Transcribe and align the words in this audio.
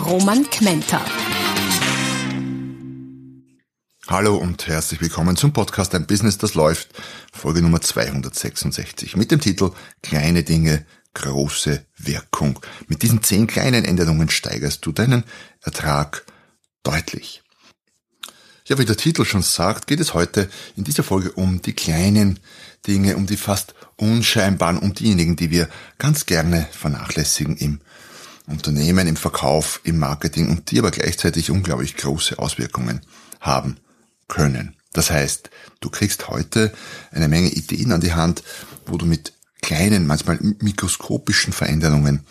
Roman 0.00 0.48
Kmenter. 0.48 1.04
Hallo 4.08 4.36
und 4.36 4.66
herzlich 4.66 5.00
willkommen 5.00 5.36
zum 5.36 5.52
Podcast 5.52 5.94
Ein 5.94 6.06
Business, 6.06 6.38
das 6.38 6.54
läuft, 6.54 6.88
Folge 7.32 7.60
Nummer 7.60 7.80
266 7.80 9.16
mit 9.16 9.30
dem 9.30 9.40
Titel 9.40 9.72
Kleine 10.02 10.42
Dinge, 10.42 10.86
große 11.14 11.84
Wirkung. 11.98 12.58
Mit 12.88 13.02
diesen 13.02 13.22
zehn 13.22 13.46
kleinen 13.46 13.84
Änderungen 13.84 14.30
steigerst 14.30 14.84
du 14.86 14.92
deinen 14.92 15.24
Ertrag 15.62 16.24
deutlich. 16.82 17.42
Ja, 18.66 18.78
wie 18.78 18.84
der 18.84 18.96
Titel 18.96 19.24
schon 19.24 19.42
sagt, 19.42 19.86
geht 19.86 20.00
es 20.00 20.14
heute 20.14 20.48
in 20.76 20.84
dieser 20.84 21.02
Folge 21.02 21.32
um 21.32 21.60
die 21.60 21.74
kleinen 21.74 22.40
Dinge, 22.86 23.16
um 23.16 23.26
die 23.26 23.36
fast 23.36 23.74
unscheinbaren, 23.96 24.78
um 24.78 24.94
diejenigen, 24.94 25.36
die 25.36 25.50
wir 25.50 25.68
ganz 25.98 26.26
gerne 26.26 26.66
vernachlässigen 26.72 27.56
im 27.56 27.80
Unternehmen, 28.50 29.06
im 29.06 29.16
Verkauf, 29.16 29.80
im 29.84 29.98
Marketing 29.98 30.48
und 30.48 30.70
die 30.70 30.78
aber 30.78 30.90
gleichzeitig 30.90 31.50
unglaublich 31.50 31.96
große 31.96 32.38
Auswirkungen 32.38 33.00
haben 33.40 33.76
können. 34.28 34.76
Das 34.92 35.10
heißt, 35.10 35.50
du 35.80 35.90
kriegst 35.90 36.28
heute 36.28 36.72
eine 37.12 37.28
Menge 37.28 37.50
Ideen 37.50 37.92
an 37.92 38.00
die 38.00 38.14
Hand, 38.14 38.42
wo 38.86 38.96
du 38.96 39.06
mit 39.06 39.32
kleinen, 39.62 40.06
manchmal 40.06 40.38
mikroskopischen 40.40 41.52
Veränderungen 41.52 42.24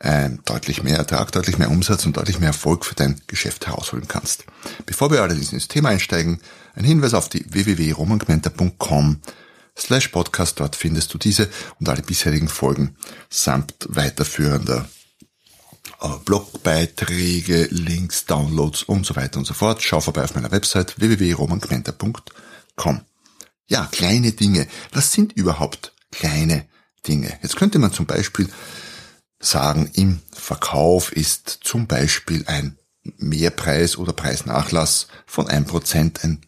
äh, 0.00 0.30
deutlich 0.44 0.82
mehr 0.82 0.98
Ertrag, 0.98 1.32
deutlich 1.32 1.58
mehr 1.58 1.70
Umsatz 1.70 2.04
und 2.04 2.16
deutlich 2.16 2.40
mehr 2.40 2.48
Erfolg 2.48 2.84
für 2.84 2.94
dein 2.94 3.20
Geschäft 3.28 3.66
herausholen 3.66 4.08
kannst. 4.08 4.44
Bevor 4.84 5.10
wir 5.10 5.22
allerdings 5.22 5.52
ins 5.52 5.68
Thema 5.68 5.90
einsteigen, 5.90 6.40
ein 6.74 6.84
Hinweis 6.84 7.14
auf 7.14 7.28
die 7.28 7.44
www.romangmenta.com 7.48 9.20
slash 9.78 10.08
podcast. 10.08 10.60
Dort 10.60 10.76
findest 10.76 11.14
du 11.14 11.18
diese 11.18 11.48
und 11.78 11.88
alle 11.88 12.02
bisherigen 12.02 12.48
Folgen 12.48 12.96
samt 13.30 13.74
weiterführender 13.88 14.88
Blogbeiträge, 16.24 17.68
Links, 17.70 18.26
Downloads 18.26 18.82
und 18.82 19.06
so 19.06 19.16
weiter 19.16 19.38
und 19.38 19.44
so 19.44 19.54
fort. 19.54 19.82
Schau 19.82 20.00
vorbei 20.00 20.24
auf 20.24 20.34
meiner 20.34 20.50
Website 20.50 20.98
www.romangmenta.com. 20.98 23.00
Ja, 23.66 23.88
kleine 23.90 24.32
Dinge. 24.32 24.66
Was 24.92 25.12
sind 25.12 25.32
überhaupt 25.32 25.92
kleine 26.10 26.66
Dinge? 27.06 27.38
Jetzt 27.42 27.56
könnte 27.56 27.78
man 27.78 27.92
zum 27.92 28.06
Beispiel 28.06 28.48
sagen, 29.40 29.90
im 29.94 30.20
Verkauf 30.32 31.12
ist 31.12 31.60
zum 31.62 31.86
Beispiel 31.86 32.44
ein 32.46 32.78
Mehrpreis 33.18 33.96
oder 33.96 34.12
Preisnachlass 34.12 35.08
von 35.26 35.48
ein 35.48 35.66
Prozent 35.66 36.22
ein, 36.22 36.40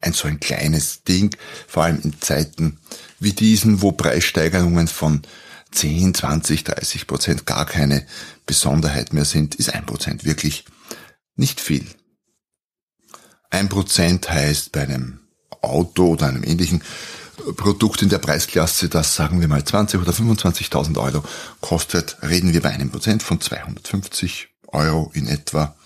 ein 0.00 0.12
so 0.12 0.28
ein 0.28 0.38
kleines 0.38 1.02
Ding, 1.02 1.34
vor 1.66 1.84
allem 1.84 2.00
in 2.02 2.20
Zeiten 2.20 2.78
wie 3.18 3.32
diesen, 3.32 3.82
wo 3.82 3.92
Preissteigerungen 3.92 4.86
von 4.86 5.22
10, 5.76 6.14
20, 6.14 6.64
30 6.64 7.06
Prozent 7.06 7.46
gar 7.46 7.66
keine 7.66 8.06
Besonderheit 8.46 9.12
mehr 9.12 9.24
sind, 9.24 9.54
ist 9.54 9.72
ein 9.74 9.86
Prozent 9.86 10.24
wirklich 10.24 10.64
nicht 11.36 11.60
viel. 11.60 11.86
Ein 13.50 13.68
Prozent 13.68 14.28
heißt 14.28 14.72
bei 14.72 14.82
einem 14.82 15.20
Auto 15.62 16.08
oder 16.08 16.26
einem 16.26 16.44
ähnlichen 16.44 16.82
Produkt 17.56 18.02
in 18.02 18.08
der 18.08 18.18
Preisklasse, 18.18 18.88
das 18.88 19.14
sagen 19.14 19.40
wir 19.40 19.48
mal 19.48 19.64
20 19.64 20.00
oder 20.00 20.12
25.000 20.12 20.98
Euro 20.98 21.22
kostet, 21.60 22.16
reden 22.22 22.52
wir 22.52 22.62
bei 22.62 22.70
einem 22.70 22.90
Prozent 22.90 23.22
von 23.22 23.40
250 23.40 24.48
Euro 24.68 25.10
in 25.14 25.28
etwa. 25.28 25.76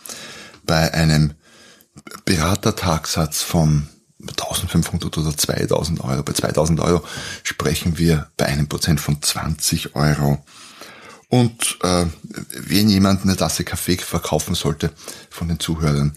Bei 0.64 0.94
einem 0.94 1.34
Beratertagsatz 2.24 3.42
von 3.42 3.88
1500 4.28 5.16
oder 5.18 5.36
2000 5.36 6.00
Euro. 6.02 6.22
Bei 6.22 6.32
2000 6.32 6.80
Euro 6.80 7.02
sprechen 7.42 7.98
wir 7.98 8.28
bei 8.36 8.46
einem 8.46 8.68
Prozent 8.68 9.00
von 9.00 9.20
20 9.20 9.94
Euro. 9.94 10.44
Und 11.28 11.78
äh, 11.82 12.06
wenn 12.52 12.88
jemand 12.88 13.22
eine 13.22 13.36
Tasse 13.36 13.64
Kaffee 13.64 13.96
verkaufen 13.96 14.54
sollte 14.54 14.92
von 15.30 15.48
den 15.48 15.60
Zuhörern, 15.60 16.12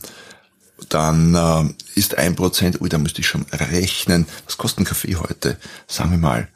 dann 0.90 1.36
äh, 1.36 2.00
ist 2.00 2.18
ein 2.18 2.36
Prozent, 2.36 2.81
ui, 2.81 2.90
da 2.90 2.97
müsste 2.97 3.22
ich 3.22 3.28
schon 3.28 3.46
rechnen, 3.52 4.25
was 4.46 4.58
kostet 4.58 4.81
ein 4.81 4.85
Kaffee 4.85 5.16
heute? 5.16 5.58
Sagen 5.88 6.12
wir 6.12 6.18
mal 6.18 6.50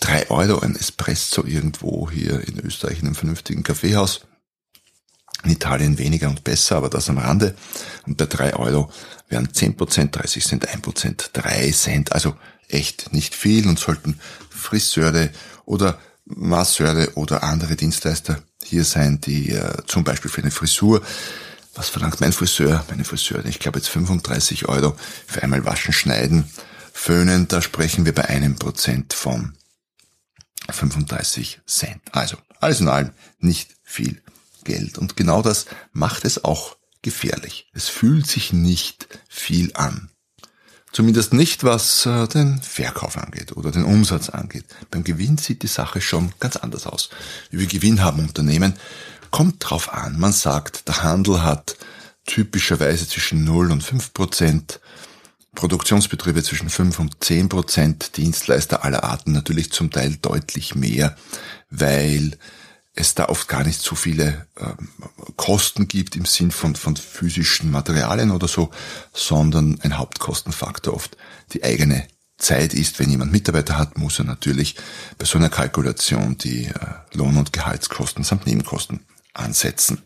drei 0.00 0.30
Euro 0.30 0.60
ein 0.60 0.76
Espresso 0.76 1.44
irgendwo 1.44 2.10
hier 2.10 2.46
in 2.46 2.58
Österreich 2.60 3.00
in 3.00 3.06
einem 3.06 3.14
vernünftigen 3.14 3.62
Kaffeehaus. 3.62 4.22
In 5.44 5.50
Italien 5.50 5.98
weniger 5.98 6.28
und 6.28 6.44
besser, 6.44 6.76
aber 6.76 6.90
das 6.90 7.08
am 7.08 7.18
Rande. 7.18 7.54
Und 8.06 8.16
bei 8.16 8.26
drei 8.26 8.54
Euro 8.54 8.90
wären 9.28 9.52
zehn 9.54 9.76
Prozent, 9.76 10.16
30 10.16 10.44
Cent, 10.44 10.68
ein 10.68 10.82
Prozent, 10.82 11.30
drei 11.32 11.70
Cent. 11.70 12.12
Also 12.12 12.36
echt 12.68 13.12
nicht 13.12 13.34
viel 13.34 13.66
und 13.66 13.78
sollten 13.78 14.20
Friseure 14.50 15.30
oder 15.64 15.98
Masseure 16.26 17.12
oder 17.14 17.42
andere 17.42 17.76
Dienstleister 17.76 18.42
hier 18.62 18.84
sein, 18.84 19.20
die 19.20 19.50
äh, 19.50 19.78
zum 19.86 20.04
Beispiel 20.04 20.30
für 20.30 20.42
eine 20.42 20.50
Frisur 20.50 21.02
was 21.74 21.88
verlangt 21.88 22.20
mein 22.20 22.32
Friseur? 22.32 22.84
Meine 22.90 23.04
Friseur, 23.04 23.44
ich 23.44 23.58
glaube 23.58 23.78
jetzt 23.78 23.88
35 23.88 24.68
Euro 24.68 24.96
für 25.26 25.42
einmal 25.42 25.64
waschen, 25.64 25.92
schneiden, 25.92 26.50
föhnen, 26.92 27.48
da 27.48 27.62
sprechen 27.62 28.04
wir 28.04 28.14
bei 28.14 28.28
einem 28.28 28.56
Prozent 28.56 29.12
von 29.12 29.54
35 30.68 31.60
Cent. 31.66 32.02
Also, 32.12 32.36
alles 32.60 32.80
in 32.80 32.88
allem 32.88 33.12
nicht 33.38 33.76
viel 33.82 34.20
Geld. 34.70 34.98
Und 34.98 35.16
genau 35.16 35.42
das 35.42 35.66
macht 35.92 36.24
es 36.24 36.44
auch 36.44 36.76
gefährlich. 37.02 37.68
Es 37.72 37.88
fühlt 37.88 38.26
sich 38.26 38.52
nicht 38.52 39.08
viel 39.28 39.72
an. 39.74 40.10
Zumindest 40.92 41.32
nicht, 41.32 41.62
was 41.62 42.04
äh, 42.06 42.26
den 42.26 42.60
Verkauf 42.62 43.16
angeht 43.16 43.56
oder 43.56 43.70
den 43.70 43.84
Umsatz 43.84 44.28
angeht. 44.28 44.64
Beim 44.90 45.04
Gewinn 45.04 45.38
sieht 45.38 45.62
die 45.62 45.68
Sache 45.68 46.00
schon 46.00 46.32
ganz 46.40 46.56
anders 46.56 46.86
aus. 46.86 47.10
Wie 47.50 47.60
wir 47.60 47.66
Gewinn 47.66 48.02
haben 48.02 48.18
Unternehmen, 48.18 48.74
Kommt 49.30 49.70
drauf 49.70 49.92
an. 49.92 50.18
Man 50.18 50.32
sagt, 50.32 50.88
der 50.88 51.02
Handel 51.02 51.42
hat 51.42 51.76
typischerweise 52.26 53.08
zwischen 53.08 53.44
0 53.44 53.70
und 53.70 53.82
5 53.82 54.12
Prozent, 54.12 54.80
Produktionsbetriebe 55.54 56.42
zwischen 56.42 56.68
5 56.68 56.98
und 56.98 57.24
10 57.24 57.48
Prozent, 57.48 58.16
Dienstleister 58.16 58.84
aller 58.84 59.04
Arten 59.04 59.32
natürlich 59.32 59.72
zum 59.72 59.90
Teil 59.90 60.16
deutlich 60.20 60.74
mehr, 60.74 61.16
weil 61.70 62.36
es 62.94 63.14
da 63.14 63.26
oft 63.28 63.48
gar 63.48 63.64
nicht 63.64 63.80
so 63.80 63.94
viele 63.94 64.46
ähm, 64.58 64.88
Kosten 65.36 65.88
gibt 65.88 66.16
im 66.16 66.24
Sinn 66.24 66.50
von, 66.50 66.74
von 66.74 66.96
physischen 66.96 67.70
Materialien 67.70 68.30
oder 68.30 68.48
so, 68.48 68.70
sondern 69.12 69.80
ein 69.82 69.96
Hauptkostenfaktor 69.96 70.94
oft 70.94 71.16
die 71.52 71.62
eigene 71.62 72.06
Zeit 72.36 72.74
ist, 72.74 72.98
wenn 72.98 73.10
jemand 73.10 73.32
Mitarbeiter 73.32 73.78
hat, 73.78 73.98
muss 73.98 74.18
er 74.18 74.24
natürlich 74.24 74.76
bei 75.18 75.26
so 75.26 75.38
einer 75.38 75.50
Kalkulation 75.50 76.38
die 76.38 76.66
äh, 76.66 76.74
Lohn- 77.12 77.36
und 77.36 77.52
Gehaltskosten 77.52 78.24
samt 78.24 78.46
Nebenkosten 78.46 79.00
ansetzen. 79.34 80.02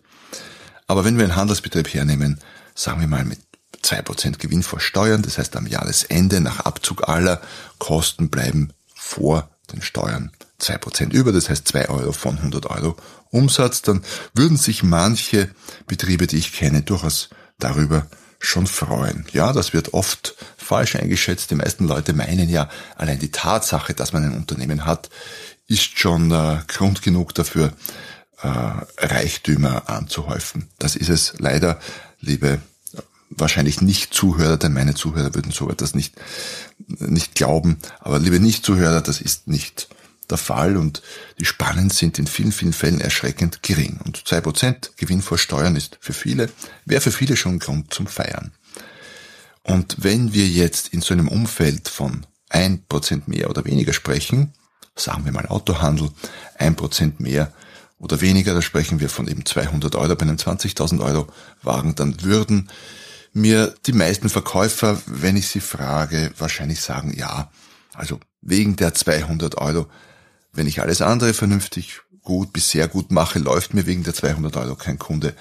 Aber 0.87 1.05
wenn 1.05 1.17
wir 1.17 1.25
einen 1.25 1.37
Handelsbetrieb 1.37 1.95
hernehmen, 1.95 2.41
sagen 2.75 3.01
wir 3.01 3.09
mal 3.09 3.25
mit 3.25 3.41
2% 3.83 4.39
Gewinn 4.39 4.63
vor 4.63 4.81
Steuern, 4.81 5.23
das 5.23 5.39
heißt 5.39 5.57
am 5.57 5.67
Jahresende 5.67 6.41
nach 6.41 6.61
Abzug 6.61 7.09
aller 7.09 7.41
Kosten 7.79 8.31
bleiben 8.31 8.73
vor 8.95 9.49
den 9.73 9.83
Steuern 9.83 10.33
2% 10.65 11.13
über, 11.13 11.33
das 11.33 11.49
heißt 11.49 11.69
2 11.69 11.89
Euro 11.89 12.13
von 12.13 12.37
100 12.39 12.67
Euro 12.67 12.97
Umsatz, 13.31 13.83
dann 13.83 14.03
würden 14.35 14.57
sich 14.57 14.83
manche 14.83 15.51
Betriebe, 15.87 16.27
die 16.27 16.39
ich 16.39 16.53
kenne, 16.53 16.83
durchaus 16.83 17.31
darüber 17.59 18.07
schon 18.39 18.67
freuen. 18.67 19.25
Ja, 19.33 19.53
das 19.53 19.73
wird 19.73 19.95
oft 19.95 20.35
falsch 20.57 20.97
eingeschätzt. 20.97 21.51
Die 21.51 21.55
meisten 21.55 21.87
Leute 21.87 22.13
meinen 22.13 22.49
ja, 22.49 22.69
allein 22.97 23.19
die 23.19 23.31
Tatsache, 23.31 23.95
dass 23.95 24.13
man 24.13 24.25
ein 24.25 24.37
Unternehmen 24.37 24.85
hat, 24.85 25.09
ist 25.67 25.99
schon 25.99 26.31
äh, 26.31 26.59
Grund 26.67 27.03
genug 27.03 27.35
dafür, 27.35 27.73
äh, 28.43 28.49
Reichtümer 28.99 29.89
anzuhäufen. 29.89 30.69
Das 30.79 30.95
ist 30.97 31.09
es 31.09 31.35
leider, 31.39 31.81
liebe 32.21 32.61
wahrscheinlich 33.31 33.81
nicht 33.81 34.15
Zuhörer, 34.15 34.57
denn 34.57 34.73
meine 34.73 34.95
Zuhörer 34.95 35.35
würden 35.35 35.53
so 35.53 35.71
etwas 35.71 35.95
nicht, 35.95 36.15
nicht 36.87 37.35
glauben. 37.35 37.79
Aber 38.01 38.19
liebe 38.19 38.41
Nicht-Zuhörer, 38.41 39.01
das 39.01 39.21
ist 39.21 39.49
nicht 39.49 39.89
der 40.31 40.39
Fall 40.39 40.77
und 40.77 41.03
die 41.39 41.45
Spannen 41.45 41.91
sind 41.91 42.19
in 42.19 42.27
vielen, 42.27 42.53
vielen 42.53 42.73
Fällen 42.73 43.01
erschreckend 43.01 43.63
gering. 43.63 43.99
Und 44.05 44.27
zwei 44.27 44.41
Prozent 44.41 44.93
Gewinn 44.97 45.23
vor 45.23 45.39
Steuern 45.39 45.77
ist 45.77 45.99
für 46.01 46.13
viele, 46.13 46.51
wäre 46.85 47.01
für 47.01 47.13
viele 47.13 47.37
schon 47.37 47.55
ein 47.55 47.59
Grund 47.59 47.93
zum 47.93 48.07
Feiern. 48.07 48.53
Und 49.63 49.97
wenn 49.99 50.35
wir 50.35 50.47
jetzt 50.47 50.89
in 50.89 51.01
so 51.01 51.15
einem 51.15 51.29
Umfeld 51.29 51.89
von 51.89 52.27
ein 52.51 52.85
Prozent 52.87 53.29
mehr 53.29 53.51
oder 53.51 53.65
weniger 53.65 53.93
sprechen, 53.93 54.53
sagen 54.95 55.25
wir 55.25 55.33
mal 55.33 55.47
Autohandel, 55.47 56.11
ein 56.59 56.77
Prozent 56.77 57.19
mehr 57.21 57.53
oder 57.99 58.21
weniger, 58.21 58.55
da 58.55 58.63
sprechen 58.63 59.01
wir 59.01 59.09
von 59.09 59.27
eben 59.29 59.47
200 59.47 59.97
Euro 59.97 60.15
bei 60.15 60.23
einem 60.23 60.37
20.000 60.37 61.01
Euro 61.03 61.27
Wagen, 61.63 61.95
dann 61.95 62.23
würden 62.23 62.69
mir 63.33 63.75
die 63.87 63.93
meisten 63.93 64.29
Verkäufer, 64.29 65.01
wenn 65.07 65.37
ich 65.37 65.49
sie 65.49 65.61
frage, 65.61 66.31
wahrscheinlich 66.39 66.81
sagen, 66.81 67.15
ja, 67.17 67.51
also 67.95 68.21
wegen 68.41 68.77
der 68.77 68.95
200 68.95 69.57
Euro, 69.59 69.87
wenn 70.55 70.67
ich 70.67 70.81
alles 70.81 71.03
andere 71.03 71.35
vernünftig 71.35 72.01
gut 72.23 72.53
bis 72.53 72.71
sehr 72.71 72.89
gut 72.89 73.11
mache, 73.11 73.39
läuft 73.39 73.75
mir 73.75 73.87
wegen 73.87 74.03
der 74.03 74.15
200 74.15 74.57
Euro 74.57 74.77
kein 74.77 74.99
Kunde 74.99 75.35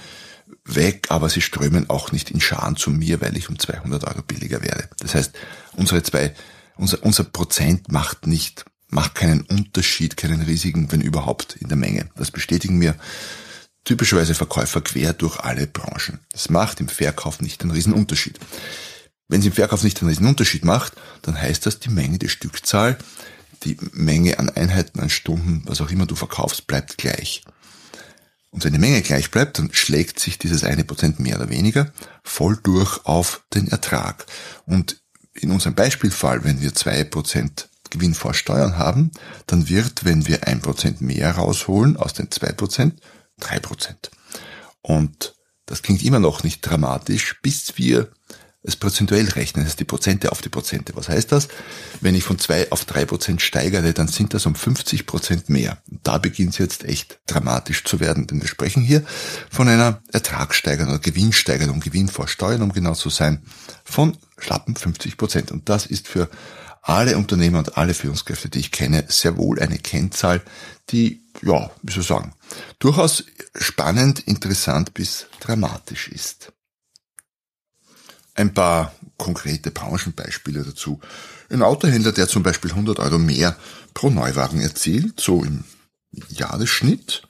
weg, 0.66 1.08
aber 1.10 1.30
sie 1.30 1.42
strömen 1.42 1.90
auch 1.90 2.12
nicht 2.12 2.32
in 2.32 2.42
Scharen 2.42 2.76
zu 2.76 2.90
mir, 2.92 3.22
weil 3.22 3.38
ich 3.38 3.50
um 3.50 3.58
200 3.58 4.04
Euro 4.06 4.22
billiger 4.22 4.62
werde. 4.62 4.90
Das 5.00 5.16
heißt, 5.16 5.34
unsere 5.76 6.04
zwei, 6.04 6.34
unser, 6.76 7.04
unser 7.04 7.24
Prozent 7.24 7.92
macht 7.92 8.28
nicht, 8.28 8.66
macht 8.90 9.16
keinen 9.16 9.42
Unterschied, 9.42 10.18
keinen 10.18 10.42
riesigen, 10.42 10.92
wenn 10.92 11.02
überhaupt, 11.02 11.56
in 11.56 11.68
der 11.68 11.78
Menge. 11.78 12.10
Das 12.16 12.32
bestätigen 12.32 12.78
mir 12.78 12.96
typischerweise 13.84 14.36
Verkäufer 14.36 14.82
quer 14.82 15.14
durch 15.14 15.40
alle 15.40 15.68
Branchen. 15.68 16.20
Das 16.32 16.50
macht 16.50 16.80
im 16.80 16.88
Verkauf 16.88 17.42
nicht 17.42 17.62
einen 17.62 17.72
riesen 17.72 17.94
Unterschied. 17.94 18.40
Wenn 19.28 19.40
es 19.40 19.46
im 19.46 19.54
Verkauf 19.54 19.84
nicht 19.84 20.02
einen 20.02 20.10
riesen 20.10 20.28
Unterschied 20.28 20.64
macht, 20.64 20.94
dann 21.24 21.40
heißt 21.40 21.66
das, 21.66 21.80
die 21.80 21.90
Menge, 21.90 22.20
die 22.20 22.30
Stückzahl, 22.30 22.98
die 23.64 23.78
Menge 23.92 24.40
an 24.40 24.50
Einheiten, 24.50 25.00
an 25.00 25.10
Stunden, 25.10 25.64
was 25.66 25.82
auch 25.82 25.90
immer 25.90 26.06
du 26.06 26.16
verkaufst, 26.16 26.68
bleibt 26.68 26.98
gleich. 26.98 27.44
Und 28.52 28.64
wenn 28.64 28.74
die 28.74 28.80
Menge 28.80 29.02
gleich 29.02 29.32
bleibt, 29.32 29.58
dann 29.58 29.74
schlägt 29.74 30.20
sich 30.20 30.38
dieses 30.38 30.64
eine 30.64 30.84
Prozent 30.84 31.20
mehr 31.20 31.38
oder 31.38 31.50
weniger 31.50 31.92
voll 32.24 32.58
durch 32.62 33.06
auf 33.06 33.44
den 33.54 33.68
Ertrag. 33.68 34.26
Und 34.66 35.02
in 35.34 35.50
unserem 35.50 35.74
Beispielfall, 35.74 36.44
wenn 36.44 36.62
wir 36.62 36.76
zwei 36.76 37.04
Prozent 37.04 37.70
Gewinn 37.90 38.14
vor 38.14 38.34
Steuern 38.34 38.78
haben, 38.78 39.12
dann 39.48 39.70
wird, 39.70 40.04
wenn 40.06 40.28
wir 40.28 40.48
ein 40.48 40.62
Prozent 40.62 41.02
mehr 41.02 41.32
rausholen 41.32 41.98
aus 41.98 42.14
den 42.14 42.30
zwei 42.32 42.52
Prozent, 42.52 43.00
drei 43.40 43.60
Prozent. 43.60 44.12
Und 44.82 45.36
das 45.66 45.82
klingt 45.82 46.04
immer 46.04 46.20
noch 46.20 46.44
nicht 46.44 46.62
dramatisch, 46.62 47.40
bis 47.42 47.78
wir 47.78 48.12
es 48.64 48.78
prozentuell 48.78 49.28
rechnen, 49.30 49.64
das 49.64 49.74
heißt 49.74 49.80
die 49.82 49.86
Prozente 49.86 50.32
auf 50.32 50.42
die 50.42 50.50
Prozente. 50.50 50.96
Was 50.96 51.10
heißt 51.10 51.32
das? 51.32 51.50
Wenn 52.00 52.16
ich 52.16 52.24
von 52.24 52.40
zwei 52.40 52.72
auf 52.72 52.86
drei 52.86 53.06
Prozent 53.06 53.42
steigere, 53.42 53.94
dann 53.94 54.08
sind 54.08 54.34
das 54.34 54.46
um 54.46 54.56
50 54.56 55.06
Prozent 55.06 55.50
mehr. 55.50 55.78
Und 55.92 56.00
da 56.04 56.18
beginnt 56.18 56.52
es 56.52 56.58
jetzt 56.60 56.86
echt 56.86 57.20
dramatisch 57.28 57.84
zu 57.84 58.00
werden, 58.00 58.26
denn 58.26 58.42
wir 58.42 58.48
sprechen 58.48 58.82
hier 58.82 59.04
von 59.52 59.68
einer 59.68 60.02
Ertragssteigerung 60.12 60.94
oder 60.94 61.00
Gewinnsteigerung, 61.00 61.82
Gewinn 61.82 62.08
vor 62.08 62.30
Steuern, 62.30 62.62
um 62.62 62.72
genau 62.72 62.94
zu 62.94 63.10
sein, 63.10 63.44
von 63.84 64.18
schlappen 64.38 64.76
50 64.76 65.18
Prozent. 65.18 65.52
Und 65.52 65.68
das 65.68 65.86
ist 65.86 66.08
für 66.08 66.30
alle 66.82 67.18
Unternehmer 67.18 67.60
und 67.60 67.78
alle 67.78 67.94
Führungskräfte, 67.94 68.50
die 68.50 68.60
ich 68.60 68.72
kenne, 68.72 69.06
sehr 69.08 69.38
wohl 69.38 69.60
eine 69.60 69.78
Kennzahl, 69.78 70.42
die, 70.90 71.24
ja, 71.42 71.70
wie 71.82 71.92
soll 71.92 72.02
ich 72.02 72.08
sagen, 72.08 72.34
durchaus 72.80 73.26
spannend, 73.56 74.20
interessant 74.20 74.94
bis 74.94 75.28
dramatisch 75.40 76.10
ist. 76.10 76.54
Ein 78.36 78.54
paar 78.54 78.94
konkrete 79.18 79.72
Branchenbeispiele 79.72 80.64
dazu. 80.64 81.00
Ein 81.50 81.62
Autohändler, 81.62 82.12
der 82.12 82.28
zum 82.28 82.44
Beispiel 82.44 82.72
100 82.72 83.00
Euro 83.00 83.20
mehr 83.20 83.56
pro 83.94 84.10
Neuwagen 84.10 84.60
erzielt, 84.60 85.20
so 85.20 85.44
im 85.44 85.64
Jahresschnitt, 86.30 87.24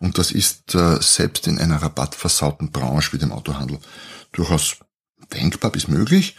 und 0.00 0.18
das 0.18 0.30
ist 0.30 0.74
äh, 0.74 1.00
selbst 1.00 1.46
in 1.46 1.58
einer 1.58 1.82
rabattversauten 1.82 2.70
Branche 2.70 3.12
wie 3.12 3.18
dem 3.18 3.32
Autohandel 3.32 3.78
durchaus 4.32 4.76
denkbar 5.32 5.72
bis 5.72 5.88
möglich, 5.88 6.36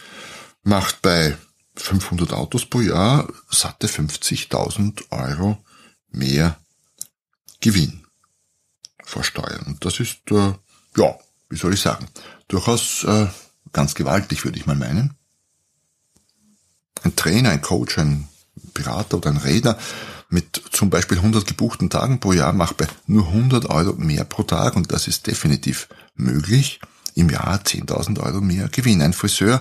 macht 0.62 1.02
bei 1.02 1.36
500 1.76 2.32
Autos 2.32 2.66
pro 2.66 2.80
Jahr 2.80 3.28
satte 3.50 3.86
50.000 3.86 5.10
Euro 5.10 5.64
mehr 6.10 6.58
Gewinn 7.60 8.04
vor 9.04 9.24
Steuern. 9.24 9.64
Und 9.66 9.84
das 9.84 10.00
ist, 10.00 10.30
äh, 10.30 10.54
ja, 10.96 11.18
wie 11.48 11.56
soll 11.56 11.74
ich 11.74 11.80
sagen, 11.80 12.06
durchaus 12.48 13.04
äh, 13.04 13.26
Ganz 13.72 13.94
gewaltig, 13.94 14.44
würde 14.44 14.58
ich 14.58 14.66
mal 14.66 14.76
meinen. 14.76 15.14
Ein 17.02 17.16
Trainer, 17.16 17.50
ein 17.50 17.62
Coach, 17.62 17.98
ein 17.98 18.28
Berater 18.74 19.16
oder 19.16 19.30
ein 19.30 19.36
Redner 19.36 19.78
mit 20.30 20.62
zum 20.70 20.90
Beispiel 20.90 21.18
100 21.18 21.46
gebuchten 21.46 21.90
Tagen 21.90 22.20
pro 22.20 22.32
Jahr 22.32 22.52
macht 22.52 22.76
bei 22.76 22.86
nur 23.06 23.26
100 23.26 23.66
Euro 23.66 23.94
mehr 23.96 24.24
pro 24.24 24.44
Tag 24.44 24.76
und 24.76 24.92
das 24.92 25.08
ist 25.08 25.26
definitiv 25.26 25.88
möglich. 26.14 26.80
Im 27.16 27.28
Jahr 27.28 27.60
10.000 27.60 28.20
Euro 28.20 28.40
mehr 28.40 28.68
Gewinn. 28.68 29.02
Ein 29.02 29.12
Friseur 29.12 29.60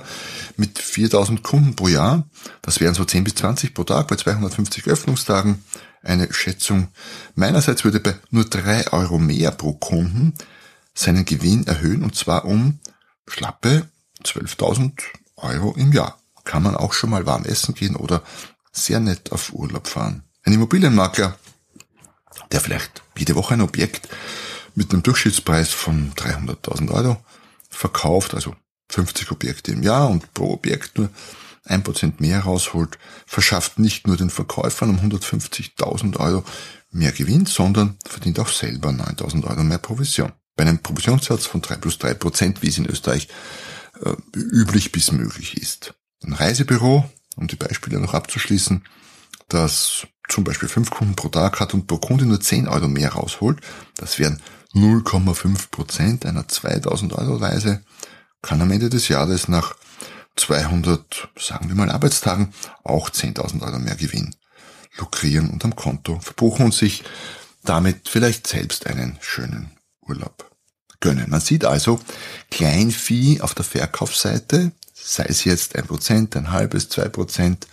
mit 0.56 0.80
4.000 0.80 1.42
Kunden 1.42 1.76
pro 1.76 1.88
Jahr, 1.88 2.30
das 2.62 2.80
wären 2.80 2.94
so 2.94 3.04
10 3.04 3.24
bis 3.24 3.36
20 3.36 3.74
pro 3.74 3.84
Tag 3.84 4.08
bei 4.08 4.16
250 4.16 4.86
Öffnungstagen. 4.86 5.64
Eine 6.04 6.32
Schätzung 6.32 6.90
meinerseits 7.34 7.84
würde 7.84 8.00
bei 8.00 8.16
nur 8.30 8.46
3 8.46 8.94
Euro 8.94 9.18
mehr 9.18 9.50
pro 9.52 9.74
Kunden 9.74 10.36
seinen 10.94 11.26
Gewinn 11.26 11.66
erhöhen 11.66 12.04
und 12.04 12.16
zwar 12.16 12.46
um 12.46 12.80
schlappe 13.28 13.90
12.000 14.24 14.94
Euro 15.38 15.74
im 15.78 15.92
Jahr. 15.94 16.20
Kann 16.44 16.64
man 16.64 16.76
auch 16.76 16.94
schon 16.94 17.10
mal 17.10 17.26
warm 17.26 17.46
essen 17.46 17.76
gehen 17.76 17.96
oder 17.96 18.24
sehr 18.72 19.00
nett 19.00 19.32
auf 19.32 19.54
Urlaub 19.54 19.88
fahren. 19.88 20.24
Ein 20.44 20.54
Immobilienmakler, 20.54 21.38
der 22.52 22.62
vielleicht 22.62 23.04
jede 23.18 23.36
Woche 23.36 23.54
ein 23.54 23.62
Objekt 23.62 24.08
mit 24.76 24.92
einem 24.94 25.04
Durchschnittspreis 25.04 25.70
von 25.70 26.14
300.000 26.16 26.92
Euro 26.92 27.18
verkauft, 27.70 28.34
also 28.34 28.56
50 28.90 29.32
Objekte 29.32 29.72
im 29.72 29.84
Jahr 29.84 30.10
und 30.10 30.34
pro 30.34 30.54
Objekt 30.54 30.98
nur 30.98 31.10
ein 31.66 31.84
Prozent 31.84 32.20
mehr 32.20 32.42
rausholt, 32.42 32.98
verschafft 33.26 33.78
nicht 33.78 34.08
nur 34.08 34.18
den 34.18 34.30
Verkäufern 34.30 34.90
um 34.90 34.98
150.000 34.98 36.18
Euro 36.18 36.44
mehr 36.92 37.12
Gewinn, 37.12 37.46
sondern 37.46 37.98
verdient 38.06 38.40
auch 38.40 38.48
selber 38.48 38.90
9.000 38.90 39.44
Euro 39.46 39.64
mehr 39.64 39.78
Provision. 39.78 40.32
Bei 40.56 40.64
einem 40.64 40.80
Provisionssatz 40.80 41.46
von 41.46 41.62
3 41.62 41.76
plus 41.76 42.00
3 42.00 42.16
Prozent, 42.16 42.62
wie 42.62 42.70
es 42.70 42.78
in 42.78 42.88
Österreich 42.88 43.28
äh, 44.04 44.16
üblich 44.34 44.92
bis 44.92 45.12
möglich 45.12 45.58
ist. 45.58 45.94
Ein 46.24 46.34
Reisebüro, 46.34 47.10
um 47.36 47.48
die 47.48 47.56
Beispiele 47.56 48.00
noch 48.00 48.14
abzuschließen, 48.14 48.84
das 49.48 50.08
zum 50.28 50.44
Beispiel 50.44 50.70
fünf 50.70 50.92
Kunden 50.92 51.16
pro 51.16 51.30
Tag 51.30 51.60
hat 51.60 51.74
und 51.74 51.88
pro 51.88 51.98
Kunde 51.98 52.26
nur 52.26 52.40
10 52.40 52.68
Euro 52.68 52.88
mehr 52.88 53.14
rausholt, 53.14 53.60
das 53.96 54.20
wären 54.20 54.42
0,5 54.74 55.72
Prozent 55.72 56.26
einer 56.26 56.48
2000 56.48 57.14
Euro 57.14 57.38
Reise, 57.38 57.82
kann 58.42 58.62
am 58.62 58.72
Ende 58.72 58.90
des 58.90 59.08
Jahres 59.08 59.48
nach 59.48 59.76
200, 60.36 61.30
sagen 61.38 61.68
wir 61.68 61.76
mal, 61.76 61.90
Arbeitstagen 61.90 62.54
auch 62.84 63.10
10.000 63.10 63.62
Euro 63.62 63.80
mehr 63.80 63.96
Gewinn 63.96 64.36
lukrieren 64.98 65.50
und 65.50 65.66
am 65.66 65.76
Konto 65.76 66.20
verbuchen 66.20 66.66
und 66.66 66.74
sich 66.74 67.04
damit 67.64 68.08
vielleicht 68.08 68.48
selbst 68.48 68.88
einen 68.88 69.18
schönen 69.22 69.72
Urlaub 70.02 70.49
gönnen. 71.00 71.30
Man 71.30 71.42
sieht 71.42 71.66
also 71.66 72.00
Kleinvieh 72.52 73.42
auf 73.42 73.54
der 73.54 73.66
Verkaufsseite, 73.66 74.72
sei 74.94 75.26
es 75.28 75.44
jetzt 75.44 75.76
ein 75.76 75.88
Prozent, 75.88 76.36
ein 76.36 76.52
halbes, 76.52 76.90
zwei 76.90 77.10
Prozent, 77.10 77.68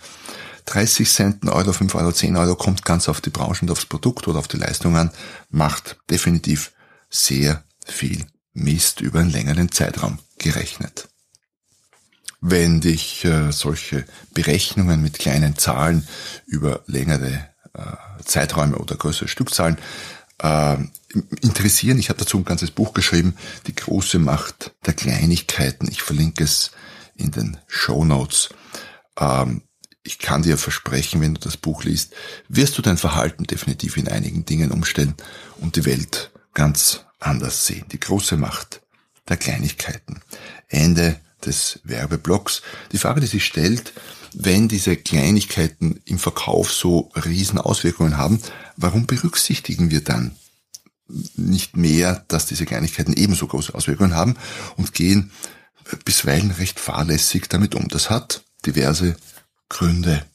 30 0.65 1.09
Cent, 1.09 1.43
ein 1.43 1.49
Euro, 1.49 1.73
5 1.73 1.95
Euro, 1.95 2.11
10 2.11 2.35
Euro, 2.35 2.55
kommt 2.55 2.83
ganz 2.83 3.09
auf 3.09 3.21
die 3.21 3.29
Branche 3.29 3.63
und 3.63 3.71
aufs 3.71 3.85
Produkt 3.85 4.27
oder 4.27 4.39
auf 4.39 4.47
die 4.47 4.57
Leistung 4.57 4.97
an, 4.97 5.11
macht 5.49 5.97
definitiv 6.09 6.73
sehr 7.09 7.63
viel 7.85 8.25
Mist 8.53 9.01
über 9.01 9.19
einen 9.19 9.31
längeren 9.31 9.71
Zeitraum 9.71 10.19
gerechnet. 10.37 11.07
Wenn 12.41 12.81
dich 12.81 13.23
äh, 13.25 13.51
solche 13.51 14.05
Berechnungen 14.33 15.01
mit 15.01 15.19
kleinen 15.19 15.57
Zahlen 15.57 16.07
über 16.45 16.81
längere 16.85 17.47
äh, 17.73 18.23
Zeiträume 18.23 18.77
oder 18.77 18.95
größere 18.95 19.27
Stückzahlen 19.27 19.77
äh, 20.39 20.77
interessieren. 21.41 21.99
Ich 21.99 22.09
habe 22.09 22.19
dazu 22.19 22.37
ein 22.37 22.45
ganzes 22.45 22.71
Buch 22.71 22.93
geschrieben, 22.93 23.35
Die 23.67 23.75
große 23.75 24.19
Macht 24.19 24.75
der 24.85 24.93
Kleinigkeiten. 24.93 25.87
Ich 25.89 26.01
verlinke 26.01 26.43
es 26.43 26.71
in 27.15 27.31
den 27.31 27.57
Show 27.67 28.05
Notes. 28.05 28.49
Ähm, 29.19 29.63
ich 30.03 30.19
kann 30.19 30.43
dir 30.43 30.57
versprechen, 30.57 31.19
wenn 31.19 31.33
du 31.33 31.41
das 31.41 31.57
Buch 31.57 31.83
liest, 31.83 32.13
wirst 32.47 32.77
du 32.77 32.81
dein 32.81 32.97
Verhalten 32.97 33.43
definitiv 33.43 33.97
in 33.97 34.07
einigen 34.07 34.45
Dingen 34.45 34.71
umstellen 34.71 35.15
und 35.57 35.75
die 35.75 35.85
Welt 35.85 36.31
ganz 36.53 37.01
anders 37.19 37.65
sehen. 37.65 37.85
Die 37.91 37.99
große 37.99 38.37
Macht 38.37 38.81
der 39.27 39.37
Kleinigkeiten. 39.37 40.21
Ende 40.69 41.19
des 41.45 41.79
Werbeblocks. 41.83 42.61
Die 42.91 42.97
Frage, 42.97 43.19
die 43.19 43.27
sich 43.27 43.45
stellt, 43.45 43.93
wenn 44.33 44.67
diese 44.67 44.95
Kleinigkeiten 44.95 46.01
im 46.05 46.19
Verkauf 46.19 46.71
so 46.71 47.11
riesen 47.15 47.57
Auswirkungen 47.57 48.17
haben, 48.17 48.41
warum 48.75 49.05
berücksichtigen 49.07 49.91
wir 49.91 50.01
dann 50.01 50.35
nicht 51.35 51.77
mehr, 51.77 52.25
dass 52.27 52.45
diese 52.45 52.65
Kleinigkeiten 52.65 53.13
ebenso 53.13 53.47
große 53.47 53.73
Auswirkungen 53.73 54.15
haben 54.15 54.35
und 54.75 54.93
gehen 54.93 55.31
bisweilen 56.03 56.51
recht 56.51 56.79
fahrlässig 56.79 57.47
damit 57.49 57.75
um. 57.75 57.87
Das 57.87 58.09
hat 58.09 58.43
diverse 58.65 59.15
Gründe. 59.69 60.25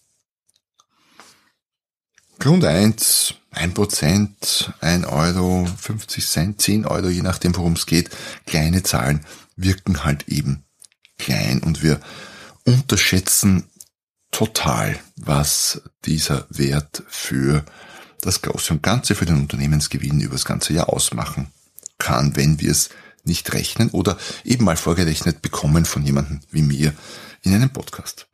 Grund 2.38 2.64
eins: 2.64 3.34
ein 3.50 3.74
Prozent, 3.74 4.72
ein 4.80 5.04
Euro, 5.04 5.66
50 5.66 6.26
Cent, 6.26 6.60
10 6.60 6.86
Euro, 6.86 7.08
je 7.08 7.22
nachdem 7.22 7.54
worum 7.56 7.74
es 7.74 7.86
geht. 7.86 8.10
Kleine 8.46 8.82
Zahlen 8.82 9.24
wirken 9.56 10.04
halt 10.04 10.28
eben 10.28 10.64
klein 11.18 11.62
und 11.62 11.82
wir 11.82 12.00
unterschätzen 12.64 13.64
total, 14.32 14.98
was 15.16 15.82
dieser 16.04 16.46
Wert 16.50 17.04
für 17.06 17.64
das 18.20 18.42
große 18.42 18.72
und 18.72 18.82
Ganze 18.82 19.14
für 19.14 19.26
den 19.26 19.36
Unternehmensgewinn 19.36 20.20
über 20.20 20.34
das 20.34 20.44
ganze 20.44 20.72
Jahr 20.72 20.88
ausmachen 20.88 21.52
kann, 21.98 22.34
wenn 22.34 22.60
wir 22.60 22.72
es 22.72 22.90
nicht 23.24 23.52
rechnen 23.52 23.90
oder 23.90 24.18
eben 24.44 24.64
mal 24.64 24.76
vorgerechnet 24.76 25.42
bekommen 25.42 25.84
von 25.84 26.04
jemandem 26.04 26.40
wie 26.50 26.62
mir 26.62 26.92
in 27.42 27.54
einem 27.54 27.70
Podcast. 27.70 28.26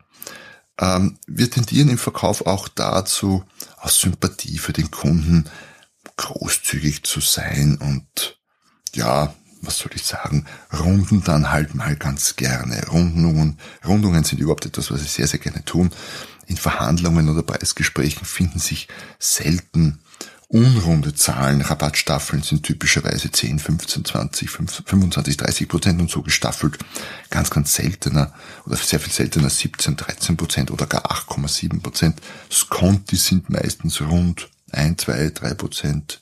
Ähm, 0.79 1.19
wir 1.27 1.51
tendieren 1.51 1.89
im 1.89 1.97
Verkauf 1.97 2.47
auch 2.47 2.67
dazu, 2.67 3.43
aus 3.77 3.99
Sympathie 3.99 4.57
für 4.57 4.73
den 4.73 4.89
Kunden 4.89 5.45
großzügig 6.17 7.03
zu 7.03 7.19
sein 7.19 7.77
und 7.77 8.39
ja, 8.95 9.33
was 9.61 9.77
soll 9.77 9.91
ich 9.95 10.03
sagen, 10.03 10.45
runden 10.77 11.23
dann 11.23 11.51
halt 11.51 11.75
mal 11.75 11.95
ganz 11.95 12.35
gerne. 12.35 12.85
Rundungen, 12.87 13.57
Rundungen 13.85 14.23
sind 14.23 14.39
überhaupt 14.39 14.65
etwas, 14.65 14.91
was 14.91 15.01
ich 15.01 15.11
sehr, 15.11 15.27
sehr 15.27 15.39
gerne 15.39 15.63
tun. 15.65 15.91
In 16.47 16.57
Verhandlungen 16.57 17.29
oder 17.29 17.43
Preisgesprächen 17.43 18.25
finden 18.25 18.59
sich 18.59 18.87
selten 19.19 19.99
unrunde 20.49 21.13
Zahlen. 21.13 21.61
Rabattstaffeln 21.61 22.41
sind 22.41 22.63
typischerweise 22.63 23.31
10, 23.31 23.59
15, 23.59 24.03
20, 24.05 24.49
25, 24.49 25.37
30 25.37 25.67
Prozent 25.67 26.01
und 26.01 26.09
so 26.09 26.23
gestaffelt. 26.23 26.79
Ganz, 27.29 27.51
ganz 27.51 27.75
seltener 27.75 28.33
oder 28.65 28.75
sehr 28.75 28.99
viel 28.99 29.13
seltener 29.13 29.49
17, 29.49 29.95
13 29.95 30.37
Prozent 30.37 30.71
oder 30.71 30.87
gar 30.87 31.05
8,7 31.11 31.81
Prozent. 31.81 32.19
Sconti 32.51 33.15
sind 33.15 33.49
meistens 33.49 34.01
rund 34.01 34.49
1, 34.71 35.03
2, 35.03 35.29
3 35.29 35.53
Prozent 35.53 36.18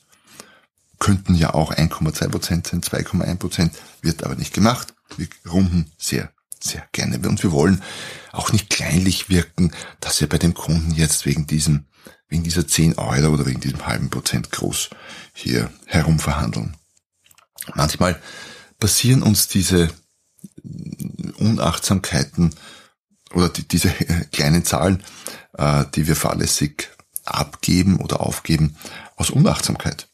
könnten 0.98 1.34
ja 1.34 1.54
auch 1.54 1.72
1,2 1.72 2.28
Prozent 2.28 2.66
sein, 2.66 2.80
2,1 2.80 3.36
Prozent, 3.36 3.72
wird 4.02 4.24
aber 4.24 4.34
nicht 4.34 4.54
gemacht. 4.54 4.94
Wir 5.16 5.28
runden 5.48 5.90
sehr, 5.96 6.32
sehr 6.60 6.86
gerne. 6.92 7.18
Und 7.28 7.42
wir 7.42 7.52
wollen 7.52 7.82
auch 8.32 8.52
nicht 8.52 8.70
kleinlich 8.70 9.28
wirken, 9.28 9.72
dass 10.00 10.20
wir 10.20 10.28
bei 10.28 10.38
dem 10.38 10.54
Kunden 10.54 10.92
jetzt 10.92 11.26
wegen 11.26 11.46
diesem, 11.46 11.86
wegen 12.28 12.42
dieser 12.42 12.66
10 12.66 12.98
Euro 12.98 13.32
oder 13.32 13.46
wegen 13.46 13.60
diesem 13.60 13.86
halben 13.86 14.10
Prozent 14.10 14.50
groß 14.50 14.90
hier 15.32 15.70
herumverhandeln. 15.86 16.76
Manchmal 17.74 18.20
passieren 18.78 19.22
uns 19.22 19.48
diese 19.48 19.88
Unachtsamkeiten 21.38 22.54
oder 23.34 23.48
die, 23.48 23.66
diese 23.66 23.90
kleinen 24.32 24.64
Zahlen, 24.64 25.02
äh, 25.56 25.84
die 25.94 26.06
wir 26.06 26.16
fahrlässig 26.16 26.88
abgeben 27.24 27.98
oder 27.98 28.20
aufgeben, 28.20 28.76
aus 29.16 29.30
Unachtsamkeit. 29.30 30.08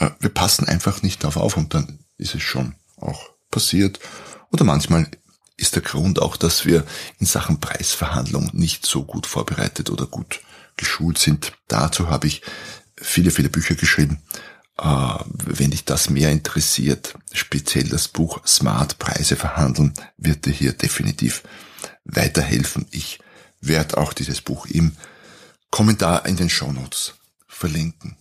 Äh, 0.00 0.10
wir 0.18 0.30
passen 0.30 0.66
einfach 0.66 1.02
nicht 1.02 1.22
darauf 1.22 1.36
auf 1.36 1.56
und 1.56 1.74
dann 1.74 2.00
ist 2.18 2.34
es 2.34 2.42
schon 2.42 2.74
auch 2.96 3.30
passiert. 3.50 4.00
Oder 4.50 4.64
manchmal 4.64 5.06
ist 5.56 5.76
der 5.76 5.82
Grund 5.82 6.20
auch, 6.20 6.36
dass 6.36 6.64
wir 6.64 6.84
in 7.18 7.26
Sachen 7.26 7.60
Preisverhandlung 7.60 8.50
nicht 8.52 8.84
so 8.84 9.04
gut 9.04 9.26
vorbereitet 9.26 9.90
oder 9.90 10.06
gut 10.06 10.40
geschult 10.76 11.18
sind. 11.18 11.52
Dazu 11.68 12.08
habe 12.08 12.26
ich 12.26 12.42
viele, 12.96 13.30
viele 13.30 13.50
Bücher 13.50 13.74
geschrieben. 13.74 14.22
Äh, 14.78 15.14
wenn 15.32 15.70
dich 15.70 15.84
das 15.84 16.10
mehr 16.10 16.32
interessiert, 16.32 17.14
speziell 17.32 17.88
das 17.88 18.08
Buch 18.08 18.44
Smart 18.46 18.98
Preise 18.98 19.36
verhandeln, 19.36 19.92
wird 20.16 20.46
dir 20.46 20.52
hier 20.52 20.72
definitiv 20.72 21.42
weiterhelfen. 22.04 22.86
Ich 22.90 23.20
werde 23.60 23.98
auch 23.98 24.14
dieses 24.14 24.40
Buch 24.40 24.66
im 24.66 24.96
Kommentar 25.70 26.26
in 26.26 26.36
den 26.36 26.48
Show 26.48 26.72
Notes 26.72 27.14
verlinken. 27.46 28.16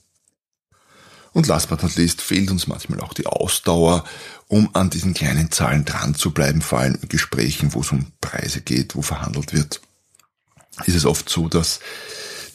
Und 1.31 1.47
last 1.47 1.69
but 1.69 1.83
not 1.83 1.95
least 1.95 2.21
fehlt 2.21 2.49
uns 2.51 2.67
manchmal 2.67 3.01
auch 3.01 3.13
die 3.13 3.27
Ausdauer, 3.27 4.03
um 4.47 4.69
an 4.73 4.89
diesen 4.89 5.13
kleinen 5.13 5.51
Zahlen 5.51 5.85
dran 5.85 6.15
zu 6.15 6.31
bleiben, 6.31 6.61
vor 6.61 6.79
allem 6.79 6.97
in 7.01 7.09
Gesprächen, 7.09 7.73
wo 7.73 7.81
es 7.81 7.91
um 7.91 8.11
Preise 8.19 8.61
geht, 8.61 8.95
wo 8.95 9.01
verhandelt 9.01 9.53
wird. 9.53 9.81
Ist 10.85 10.95
es 10.95 11.05
oft 11.05 11.29
so, 11.29 11.47
dass 11.47 11.79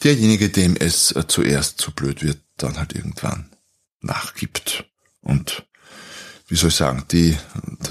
derjenige, 0.03 0.49
dem 0.49 0.75
es 0.75 1.11
äh, 1.11 1.25
zuerst 1.27 1.79
zu 1.79 1.91
blöd 1.91 2.21
wird, 2.21 2.39
dann 2.57 2.77
halt 2.77 2.93
irgendwann 2.93 3.49
nachgibt 4.01 4.85
und 5.21 5.65
wie 6.47 6.55
soll 6.55 6.69
ich 6.69 6.75
sagen, 6.75 7.03
die, 7.11 7.35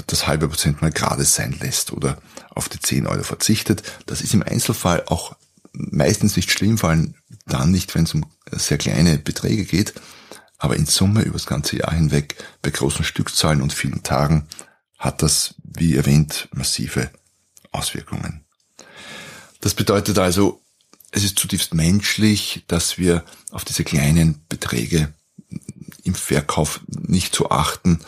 das 0.06 0.26
halbe 0.26 0.48
Prozent 0.48 0.80
mal 0.80 0.92
gerade 0.92 1.24
sein 1.24 1.56
lässt 1.60 1.92
oder 1.92 2.18
auf 2.50 2.68
die 2.68 2.78
10 2.78 3.06
Euro 3.06 3.24
verzichtet. 3.24 3.82
Das 4.06 4.20
ist 4.20 4.32
im 4.32 4.44
Einzelfall 4.44 5.02
auch 5.06 5.34
meistens 5.72 6.36
nicht 6.36 6.52
schlimm, 6.52 6.78
vor 6.78 6.90
allem 6.90 7.14
dann 7.46 7.72
nicht, 7.72 7.94
wenn 7.94 8.04
es 8.04 8.14
um 8.14 8.26
sehr 8.52 8.78
kleine 8.78 9.18
Beträge 9.18 9.64
geht. 9.64 9.94
Aber 10.64 10.76
in 10.76 10.86
Summe 10.86 11.20
über 11.20 11.34
das 11.34 11.44
ganze 11.44 11.76
Jahr 11.76 11.92
hinweg 11.92 12.42
bei 12.62 12.70
großen 12.70 13.04
Stückzahlen 13.04 13.60
und 13.60 13.74
vielen 13.74 14.02
Tagen 14.02 14.48
hat 14.96 15.20
das, 15.20 15.56
wie 15.62 15.94
erwähnt, 15.94 16.48
massive 16.54 17.10
Auswirkungen. 17.70 18.46
Das 19.60 19.74
bedeutet 19.74 20.18
also, 20.18 20.62
es 21.10 21.22
ist 21.22 21.38
zutiefst 21.38 21.74
menschlich, 21.74 22.64
dass 22.66 22.96
wir 22.96 23.24
auf 23.50 23.66
diese 23.66 23.84
kleinen 23.84 24.42
Beträge 24.48 25.12
im 26.02 26.14
Verkauf 26.14 26.80
nicht 26.86 27.34
zu 27.34 27.50
achten 27.50 28.00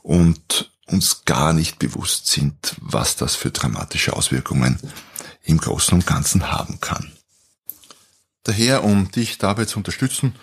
und 0.00 0.72
uns 0.86 1.26
gar 1.26 1.52
nicht 1.52 1.78
bewusst 1.78 2.28
sind, 2.28 2.74
was 2.80 3.16
das 3.16 3.34
für 3.34 3.50
dramatische 3.50 4.14
Auswirkungen 4.14 4.78
im 5.42 5.58
Großen 5.58 5.92
und 5.92 6.06
Ganzen 6.06 6.50
haben 6.50 6.80
kann. 6.80 7.12
Daher, 8.44 8.82
um 8.82 9.10
dich 9.10 9.36
dabei 9.36 9.66
zu 9.66 9.76
unterstützen, 9.76 10.34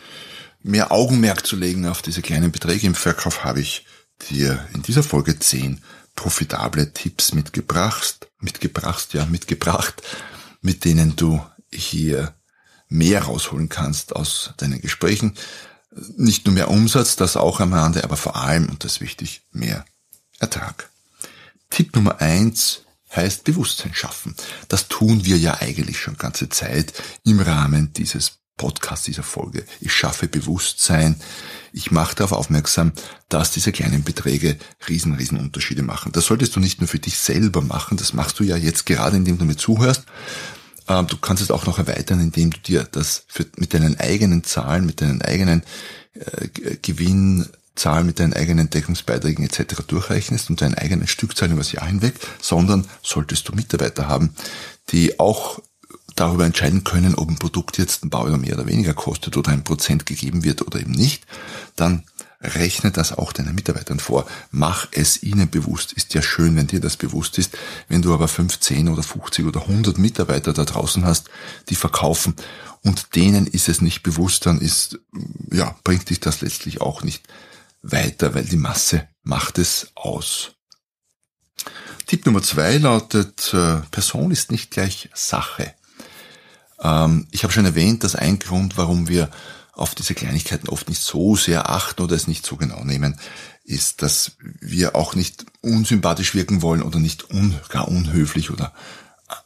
mehr 0.66 0.92
Augenmerk 0.92 1.46
zu 1.46 1.56
legen 1.56 1.86
auf 1.86 2.02
diese 2.02 2.24
kleinen 2.24 2.52
Beträge 2.52 2.88
im 2.88 2.96
Verkauf, 2.96 3.44
habe 3.44 3.62
ich 3.62 3.86
dir 4.30 4.68
in 4.74 4.82
dieser 4.82 5.04
Folge 5.04 5.38
zehn 5.38 5.82
profitable 6.16 6.92
Tipps 6.92 7.34
mitgebracht, 7.34 8.28
mitgebracht, 8.40 9.14
ja, 9.14 9.26
mitgebracht, 9.26 10.02
mit 10.62 10.84
denen 10.84 11.16
du 11.16 11.46
hier 11.72 12.34
mehr 12.88 13.24
rausholen 13.24 13.70
kannst 13.70 14.16
aus 14.16 14.54
deinen 14.58 14.82
Gesprächen. 14.82 15.36
Nicht 16.18 16.46
nur 16.46 16.56
mehr 16.56 16.72
Umsatz, 16.72 17.16
das 17.16 17.38
auch 17.38 17.60
am 17.60 17.74
Rande, 17.74 18.04
aber 18.04 18.18
vor 18.18 18.36
allem, 18.36 18.68
und 18.70 18.84
das 18.84 18.94
ist 18.94 19.02
wichtig, 19.02 19.44
mehr 19.52 19.86
Ertrag. 20.40 20.90
Tipp 21.70 21.96
Nummer 21.96 22.22
eins 22.22 22.82
heißt 23.16 23.44
Bewusstsein 23.44 23.94
schaffen. 23.94 24.36
Das 24.68 24.88
tun 24.88 25.26
wir 25.26 25.38
ja 25.38 25.60
eigentlich 25.60 26.00
schon 26.00 26.18
ganze 26.18 26.50
Zeit 26.50 26.94
im 27.24 27.40
Rahmen 27.40 27.94
dieses 27.94 28.40
Podcast, 28.58 29.08
dieser 29.08 29.24
Folge. 29.24 29.66
Ich 29.82 29.94
schaffe 29.94 30.28
Bewusstsein. 30.28 31.16
Ich 31.74 31.92
mache 31.92 32.16
darauf 32.16 32.32
aufmerksam, 32.32 32.94
dass 33.28 33.52
diese 33.52 33.72
kleinen 33.72 34.04
Beträge 34.04 34.58
riesen, 34.88 35.16
riesen 35.16 35.40
Unterschiede 35.40 35.84
machen. 35.84 36.12
Das 36.14 36.26
solltest 36.26 36.56
du 36.56 36.60
nicht 36.60 36.80
nur 36.80 36.88
für 36.88 37.00
dich 37.00 37.18
selber 37.18 37.62
machen. 37.62 37.98
Das 37.98 38.14
machst 38.14 38.40
du 38.40 38.44
ja 38.44 38.56
jetzt 38.56 38.86
gerade, 38.86 39.18
indem 39.18 39.38
du 39.38 39.46
mir 39.46 39.58
zuhörst. 39.58 40.06
Ähm, 40.88 41.08
du 41.08 41.18
kannst 41.18 41.44
es 41.44 41.52
auch 41.52 41.66
noch 41.66 41.80
erweitern, 41.80 42.20
indem 42.20 42.52
du 42.52 42.60
dir 42.60 42.88
das 42.90 43.26
für, 43.28 43.46
mit 43.58 43.74
deinen 43.74 44.00
eigenen 44.00 44.44
Zahlen, 44.44 44.86
mit 44.86 45.02
deinen 45.02 45.22
eigenen 45.22 45.64
äh, 46.14 46.78
Gewinnzahlen, 46.82 48.06
mit 48.06 48.20
deinen 48.20 48.34
eigenen 48.34 48.70
Deckungsbeiträgen 48.70 49.46
etc. 49.46 49.82
durchrechnest 49.86 50.50
und 50.50 50.62
deinen 50.62 50.76
eigenen 50.76 51.08
Stückzahlen 51.08 51.54
übers 51.54 51.72
Jahr 51.72 51.88
hinweg, 51.88 52.16
sondern 52.42 52.88
solltest 53.04 53.50
du 53.50 53.54
Mitarbeiter 53.54 54.08
haben, 54.08 54.36
die 54.92 55.20
auch 55.20 55.60
darüber 56.16 56.46
entscheiden 56.46 56.84
können, 56.84 57.16
ob 57.16 57.30
ein 57.30 57.38
Produkt 57.38 57.78
jetzt 57.78 58.04
ein 58.04 58.10
Baujahr 58.10 58.38
mehr 58.38 58.56
oder 58.56 58.68
weniger 58.68 58.94
kostet 58.94 59.38
oder 59.38 59.52
ein 59.52 59.64
Prozent 59.64 60.06
gegeben 60.06 60.44
wird 60.44 60.62
oder 60.62 60.80
eben 60.80 60.92
nicht, 60.92 61.26
dann 61.76 62.04
rechne 62.42 62.92
das 62.92 63.12
auch 63.12 63.34
deinen 63.34 63.56
Mitarbeitern 63.56 64.00
vor. 64.00 64.26
Mach 64.52 64.88
es 64.92 65.24
ihnen 65.24 65.50
bewusst. 65.50 65.94
Ist 65.94 66.14
ja 66.14 66.22
schön, 66.22 66.56
wenn 66.56 66.68
dir 66.68 66.80
das 66.80 66.98
bewusst 66.98 67.38
ist. 67.38 67.58
Wenn 67.88 68.02
du 68.02 68.14
aber 68.14 68.28
15 68.28 68.88
oder 68.90 69.04
50 69.04 69.46
oder 69.46 69.62
100 69.62 69.98
Mitarbeiter 69.98 70.54
da 70.54 70.66
draußen 70.66 71.06
hast, 71.06 71.30
die 71.70 71.76
verkaufen 71.76 72.36
und 72.82 73.16
denen 73.16 73.48
ist 73.48 73.68
es 73.68 73.82
nicht 73.82 74.04
bewusst, 74.04 74.46
dann 74.46 74.62
ist, 74.62 75.00
ja, 75.52 75.76
bringt 75.84 76.10
dich 76.10 76.20
das 76.20 76.42
letztlich 76.42 76.82
auch 76.82 77.04
nicht 77.04 77.24
weiter, 77.82 78.34
weil 78.36 78.46
die 78.46 78.58
Masse 78.58 79.08
macht 79.24 79.58
es 79.58 79.92
aus. 79.96 80.52
Tipp 82.06 82.26
Nummer 82.26 82.44
zwei 82.44 82.78
lautet, 82.78 83.54
äh, 83.54 83.78
Person 83.90 84.32
ist 84.32 84.52
nicht 84.52 84.70
gleich 84.70 85.10
Sache. 85.14 85.74
Ähm, 86.82 87.28
ich 87.32 87.44
habe 87.44 87.54
schon 87.54 87.66
erwähnt, 87.66 88.04
dass 88.04 88.16
ein 88.16 88.40
Grund, 88.40 88.78
warum 88.78 89.08
wir 89.08 89.30
auf 89.74 89.94
diese 89.94 90.16
Kleinigkeiten 90.16 90.70
oft 90.70 90.88
nicht 90.88 91.02
so 91.02 91.36
sehr 91.36 91.70
achten 91.70 92.02
oder 92.02 92.16
es 92.16 92.28
nicht 92.28 92.46
so 92.46 92.56
genau 92.56 92.84
nehmen, 92.84 93.20
ist, 93.64 94.02
dass 94.02 94.34
wir 94.62 94.96
auch 94.96 95.16
nicht 95.16 95.46
unsympathisch 95.62 96.34
wirken 96.34 96.62
wollen 96.62 96.82
oder 96.82 97.00
nicht 97.00 97.32
un, 97.32 97.60
gar 97.70 97.88
unhöflich 97.88 98.52
oder 98.52 98.74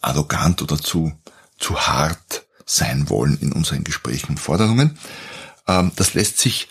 arrogant 0.01 0.61
oder 0.61 0.77
zu, 0.77 1.13
zu 1.57 1.79
hart 1.79 2.45
sein 2.65 3.09
wollen 3.09 3.39
in 3.39 3.53
unseren 3.53 3.83
Gesprächen 3.83 4.31
und 4.31 4.39
Forderungen. 4.39 4.99
Ähm, 5.67 5.91
das 5.95 6.13
lässt 6.13 6.39
sich 6.39 6.67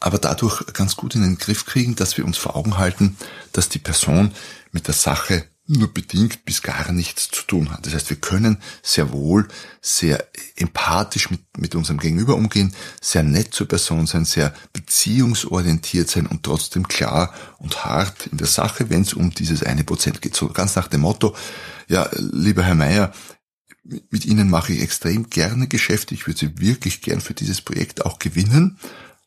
aber 0.00 0.18
dadurch 0.18 0.64
ganz 0.72 0.96
gut 0.96 1.14
in 1.14 1.22
den 1.22 1.38
Griff 1.38 1.66
kriegen, 1.66 1.94
dass 1.94 2.16
wir 2.16 2.24
uns 2.24 2.38
vor 2.38 2.56
Augen 2.56 2.78
halten, 2.78 3.16
dass 3.52 3.68
die 3.68 3.78
Person 3.78 4.32
mit 4.72 4.86
der 4.86 4.94
Sache 4.94 5.44
nur 5.70 5.94
bedingt 5.94 6.44
bis 6.44 6.62
gar 6.62 6.90
nichts 6.90 7.28
zu 7.28 7.42
tun 7.42 7.70
hat. 7.70 7.86
Das 7.86 7.94
heißt, 7.94 8.10
wir 8.10 8.16
können 8.16 8.58
sehr 8.82 9.12
wohl 9.12 9.46
sehr 9.80 10.26
empathisch 10.56 11.30
mit, 11.30 11.40
mit 11.56 11.74
unserem 11.74 11.98
Gegenüber 11.98 12.34
umgehen, 12.34 12.74
sehr 13.00 13.22
nett 13.22 13.54
zur 13.54 13.68
Person 13.68 14.06
sein, 14.06 14.24
sehr 14.24 14.52
beziehungsorientiert 14.72 16.10
sein 16.10 16.26
und 16.26 16.42
trotzdem 16.42 16.88
klar 16.88 17.32
und 17.58 17.84
hart 17.84 18.26
in 18.26 18.38
der 18.38 18.48
Sache, 18.48 18.90
wenn 18.90 19.02
es 19.02 19.14
um 19.14 19.30
dieses 19.30 19.62
eine 19.62 19.84
Prozent 19.84 20.20
geht. 20.20 20.34
So 20.34 20.48
ganz 20.48 20.74
nach 20.74 20.88
dem 20.88 21.02
Motto, 21.02 21.36
ja, 21.88 22.10
lieber 22.16 22.64
Herr 22.64 22.74
Meier, 22.74 23.12
mit 24.10 24.24
ihnen 24.26 24.50
mache 24.50 24.72
ich 24.72 24.82
extrem 24.82 25.30
gerne 25.30 25.68
Geschäfte. 25.68 26.14
Ich 26.14 26.26
würde 26.26 26.38
sie 26.38 26.58
wirklich 26.58 27.00
gern 27.00 27.20
für 27.20 27.34
dieses 27.34 27.60
Projekt 27.60 28.04
auch 28.04 28.18
gewinnen. 28.18 28.78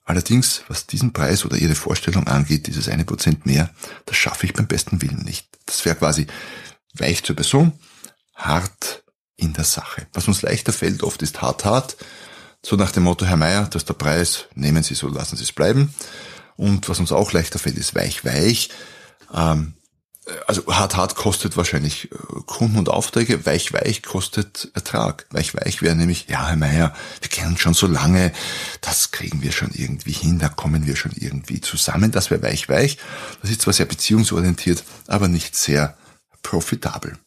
Allerdings, 0.05 0.63
was 0.67 0.85
diesen 0.85 1.13
Preis 1.13 1.45
oder 1.45 1.57
Ihre 1.57 1.75
Vorstellung 1.75 2.27
angeht, 2.27 2.67
dieses 2.67 2.89
eine 2.89 3.05
Prozent 3.05 3.45
mehr, 3.45 3.69
das 4.05 4.17
schaffe 4.17 4.45
ich 4.45 4.53
beim 4.53 4.67
besten 4.67 5.01
Willen 5.01 5.23
nicht. 5.23 5.47
Das 5.65 5.85
wäre 5.85 5.95
quasi 5.95 6.27
weich 6.93 7.23
zur 7.23 7.35
Person, 7.35 7.71
hart 8.35 9.03
in 9.37 9.53
der 9.53 9.63
Sache. 9.63 10.07
Was 10.13 10.27
uns 10.27 10.41
leichter 10.41 10.73
fällt 10.73 11.03
oft 11.03 11.21
ist 11.21 11.41
hart 11.41 11.65
hart. 11.65 11.97
So 12.65 12.75
nach 12.75 12.91
dem 12.91 13.03
Motto, 13.03 13.25
Herr 13.25 13.37
Meier, 13.37 13.65
das 13.65 13.83
ist 13.83 13.89
der 13.89 13.93
Preis, 13.93 14.45
nehmen 14.55 14.83
Sie 14.83 14.95
so, 14.95 15.07
lassen 15.07 15.37
Sie 15.37 15.43
es 15.43 15.51
bleiben. 15.51 15.93
Und 16.55 16.87
was 16.89 16.99
uns 16.99 17.11
auch 17.11 17.31
leichter 17.31 17.59
fällt, 17.59 17.77
ist 17.77 17.95
weich 17.95 18.23
weich. 18.25 18.69
Ähm, 19.33 19.73
also 20.47 20.65
hart 20.67 20.95
hart 20.95 21.15
kostet 21.15 21.57
wahrscheinlich 21.57 22.11
äh, 22.11 22.15
Kunden 22.45 22.77
und 22.77 22.89
Aufträge, 22.89 23.45
weich 23.45 23.73
weich 23.73 24.03
kostet 24.03 24.71
Ertrag. 24.73 25.25
Weich 25.31 25.53
weich 25.53 25.81
wäre 25.81 25.95
nämlich, 25.95 26.27
ja 26.29 26.47
Herr 26.47 26.55
Meier, 26.55 26.95
wir 27.21 27.29
kennen 27.29 27.57
schon 27.57 27.73
so 27.73 27.87
lange, 27.87 28.31
das 28.81 29.11
kriegen 29.11 29.41
wir 29.41 29.51
schon 29.51 29.71
irgendwie 29.71 30.13
hin, 30.13 30.39
da 30.39 30.49
kommen 30.49 30.85
wir 30.85 30.95
schon 30.95 31.11
irgendwie 31.15 31.61
zusammen, 31.61 32.11
das 32.11 32.31
wäre 32.31 32.41
weich 32.41 32.69
weich. 32.69 32.97
Das 33.41 33.51
ist 33.51 33.61
zwar 33.61 33.73
sehr 33.73 33.85
beziehungsorientiert, 33.85 34.83
aber 35.07 35.27
nicht 35.27 35.55
sehr 35.55 35.97
profitabel. 36.41 37.17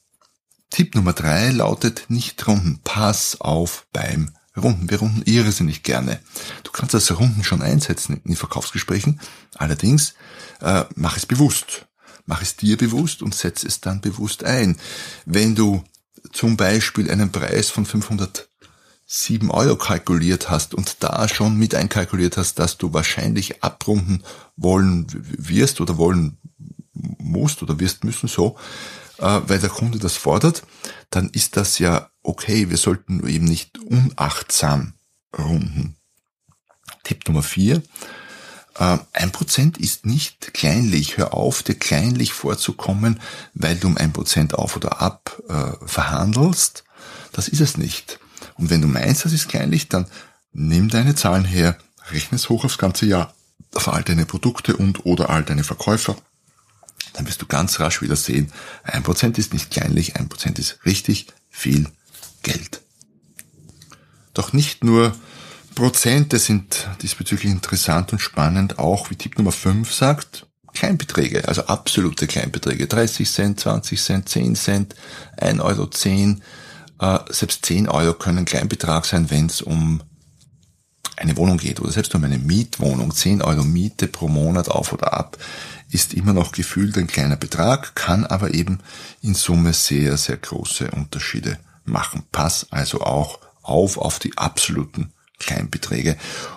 Tipp 0.71 0.95
Nummer 0.95 1.12
drei 1.12 1.50
lautet 1.50 2.05
nicht 2.09 2.47
runden. 2.47 2.81
Pass 2.83 3.41
auf 3.41 3.87
beim 3.93 4.33
Runden. 4.57 4.91
Wir 4.91 4.99
runden 4.99 5.23
irrsinnig 5.25 5.83
gerne. 5.83 6.21
Du 6.65 6.73
kannst 6.73 6.95
das 6.95 7.11
Runden 7.19 7.45
schon 7.45 7.62
einsetzen 7.62 8.21
in 8.25 8.37
Verkaufsgesprächen. 8.37 9.21
Allerdings 9.55 10.15
äh, 10.61 10.85
mach 10.95 11.17
es 11.17 11.26
bewusst. 11.26 11.86
Mach 12.26 12.42
es 12.42 12.56
dir 12.56 12.76
bewusst 12.76 13.23
und 13.23 13.35
setz 13.35 13.64
es 13.64 13.80
dann 13.80 14.00
bewusst 14.00 14.45
ein. 14.45 14.76
Wenn 15.25 15.54
du 15.54 15.85
zum 16.33 16.56
Beispiel 16.56 17.11
einen 17.11 17.30
Preis 17.30 17.71
von 17.71 17.87
507 17.87 19.50
Euro 19.50 19.76
kalkuliert 19.76 20.50
hast 20.50 20.75
und 20.75 21.02
da 21.04 21.28
schon 21.28 21.56
mit 21.56 21.75
einkalkuliert 21.75 22.37
hast, 22.37 22.59
dass 22.59 22.78
du 22.78 22.92
wahrscheinlich 22.92 23.62
abrunden 23.62 24.25
wollen 24.56 25.06
wirst 25.12 25.80
oder 25.80 25.99
wollen 25.99 26.38
musst 26.92 27.62
oder 27.62 27.78
wirst 27.78 28.04
müssen 28.04 28.28
so, 28.28 28.56
äh, 29.18 29.40
weil 29.47 29.61
der 29.61 29.71
Kunde 29.71 29.99
das 29.99 30.16
fordert, 30.16 30.62
dann 31.11 31.30
ist 31.30 31.56
das 31.56 31.78
ja 31.78 32.11
okay. 32.23 32.71
Wir 32.71 32.76
sollten 32.76 33.26
eben 33.26 33.45
nicht 33.45 33.78
unachtsam 33.78 34.95
runden. 35.37 35.97
Tipp 37.04 37.26
Nummer 37.28 37.42
vier 37.42 37.83
ein 38.78 39.33
Prozent 39.33 39.78
ist 39.78 40.04
nicht 40.04 40.52
kleinlich. 40.52 41.16
Hör 41.16 41.35
auf, 41.35 41.62
dir 41.62 41.75
kleinlich 41.75 42.33
vorzukommen, 42.33 43.21
weil 43.54 43.76
du 43.76 43.88
um 43.88 43.97
ein 43.97 44.12
Prozent 44.12 44.54
auf 44.54 44.76
oder 44.76 45.00
ab 45.00 45.42
äh, 45.49 45.87
verhandelst. 45.87 46.85
Das 47.33 47.49
ist 47.49 47.61
es 47.61 47.76
nicht. 47.76 48.18
Und 48.56 48.71
wenn 48.71 48.83
du 48.83 48.88
meinst, 48.88 49.25
das 49.25 49.33
ist 49.33 49.49
kleinlich, 49.49 49.88
dann 49.88 50.06
nimm 50.52 50.88
deine 50.88 51.14
Zahlen 51.14 51.45
her, 51.45 51.78
rechne 52.11 52.37
es 52.37 52.49
hoch 52.49 52.64
aufs 52.64 52.78
ganze 52.78 53.06
Jahr, 53.06 53.35
auf 53.75 53.88
all 53.88 54.02
deine 54.02 54.26
Produkte 54.26 54.76
und 54.76 55.06
oder 55.06 55.30
all 55.30 55.45
deine 55.45 55.64
Verkäufer. 55.64 56.16
Dann 57.14 57.26
wirst 57.26 57.40
du 57.40 57.47
ganz 57.47 57.80
rasch 57.80 58.02
wieder 58.02 58.16
sehen, 58.16 58.52
ein 58.83 59.02
Prozent 59.02 59.38
ist 59.38 59.54
nicht 59.54 59.71
kleinlich, 59.71 60.16
ein 60.16 60.28
Prozent 60.28 60.59
ist 60.59 60.85
richtig 60.85 61.28
viel 61.50 61.88
Geld. 62.42 62.83
Doch 64.35 64.52
nicht 64.52 64.85
nur 64.85 65.14
Prozente 65.76 66.38
sind 66.38 66.88
diesbezüglich 67.02 67.52
interessant 67.52 68.11
und 68.11 68.18
spannend, 68.18 68.78
auch 68.78 69.11
wie 69.11 69.14
Tipp 69.14 69.37
Nummer 69.37 69.52
5 69.52 69.92
sagt, 69.92 70.47
Kleinbeträge, 70.73 71.47
also 71.47 71.66
absolute 71.66 72.26
Kleinbeträge, 72.26 72.87
30 72.87 73.30
Cent, 73.30 73.61
20 73.61 74.02
Cent, 74.02 74.28
10 74.28 74.56
Cent, 74.56 74.95
1 75.37 75.61
Euro 75.61 75.87
10, 75.87 76.42
äh, 76.99 77.18
selbst 77.28 77.66
10 77.66 77.90
Euro 77.90 78.14
können 78.14 78.47
Kleinbetrag 78.47 79.04
sein, 79.04 79.30
wenn 79.30 79.47
es 79.47 79.61
um 79.61 80.00
eine 81.18 81.37
Wohnung 81.37 81.59
geht 81.59 81.78
oder 81.78 81.92
selbst 81.92 82.14
um 82.14 82.25
eine 82.25 82.38
Mietwohnung, 82.38 83.14
10 83.14 83.42
Euro 83.42 83.62
Miete 83.62 84.09
pro 84.09 84.28
Monat 84.28 84.71
auf 84.71 84.95
oder 84.95 85.12
ab, 85.12 85.37
ist 85.90 86.14
immer 86.14 86.33
noch 86.33 86.52
gefühlt 86.52 86.97
ein 86.97 87.06
kleiner 87.06 87.37
Betrag, 87.37 87.95
kann 87.95 88.25
aber 88.25 88.54
eben 88.54 88.78
in 89.21 89.35
Summe 89.35 89.75
sehr, 89.75 90.16
sehr 90.16 90.38
große 90.38 90.91
Unterschiede 90.93 91.58
machen. 91.84 92.23
Pass 92.32 92.67
also 92.71 93.02
auch 93.02 93.41
auf 93.62 93.99
auf 93.99 94.19
die 94.19 94.39
absoluten 94.39 95.12
Kleinbeträge 95.38 96.16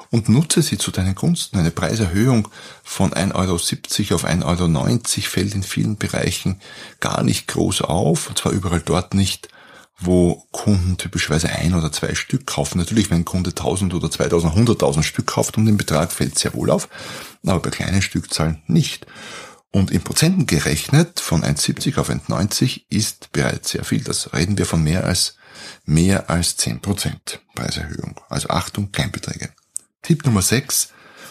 und 0.09 0.29
nutze 0.29 0.61
sie 0.61 0.77
zu 0.77 0.91
deinen 0.91 1.15
Gunsten. 1.15 1.57
Eine 1.57 1.71
Preiserhöhung 1.71 2.47
von 2.83 3.11
1,70 3.11 3.33
Euro 3.35 4.15
auf 4.15 4.25
1,90 4.25 4.43
Euro 4.43 4.99
fällt 5.27 5.55
in 5.55 5.63
vielen 5.63 5.97
Bereichen 5.97 6.61
gar 6.99 7.23
nicht 7.23 7.47
groß 7.47 7.81
auf, 7.81 8.29
und 8.29 8.37
zwar 8.37 8.51
überall 8.51 8.81
dort 8.83 9.13
nicht, 9.13 9.49
wo 9.99 10.45
Kunden 10.51 10.97
typischerweise 10.97 11.49
ein 11.49 11.73
oder 11.73 11.91
zwei 11.91 12.15
Stück 12.15 12.47
kaufen. 12.47 12.77
Natürlich, 12.77 13.09
wenn 13.09 13.19
ein 13.19 13.25
Kunde 13.25 13.49
1000 13.49 13.93
oder 13.93 14.09
2000, 14.09 14.53
100.000 14.53 15.03
Stück 15.03 15.27
kauft 15.27 15.57
um 15.57 15.65
den 15.65 15.77
Betrag, 15.77 16.11
fällt 16.11 16.39
sehr 16.39 16.53
wohl 16.53 16.69
auf, 16.69 16.87
aber 17.45 17.59
bei 17.59 17.69
kleinen 17.69 18.01
Stückzahlen 18.01 18.61
nicht. 18.67 19.05
Und 19.71 19.91
in 19.91 20.01
Prozenten 20.01 20.47
gerechnet 20.47 21.19
von 21.19 21.43
1,70 21.43 21.99
auf 21.99 22.09
1,90 22.09 22.83
ist 22.89 23.31
bereits 23.31 23.71
sehr 23.71 23.83
viel. 23.83 24.03
Das 24.03 24.33
reden 24.33 24.57
wir 24.57 24.65
von 24.65 24.83
mehr 24.83 25.05
als 25.05 25.35
mehr 25.85 26.29
als 26.29 26.57
10% 26.57 27.39
Preiserhöhung. 27.53 28.19
Also 28.29 28.49
Achtung, 28.49 28.91
Kleinbeträge. 28.91 29.51
Tipp 30.01 30.25
Nummer 30.25 30.41
6, 30.41 30.89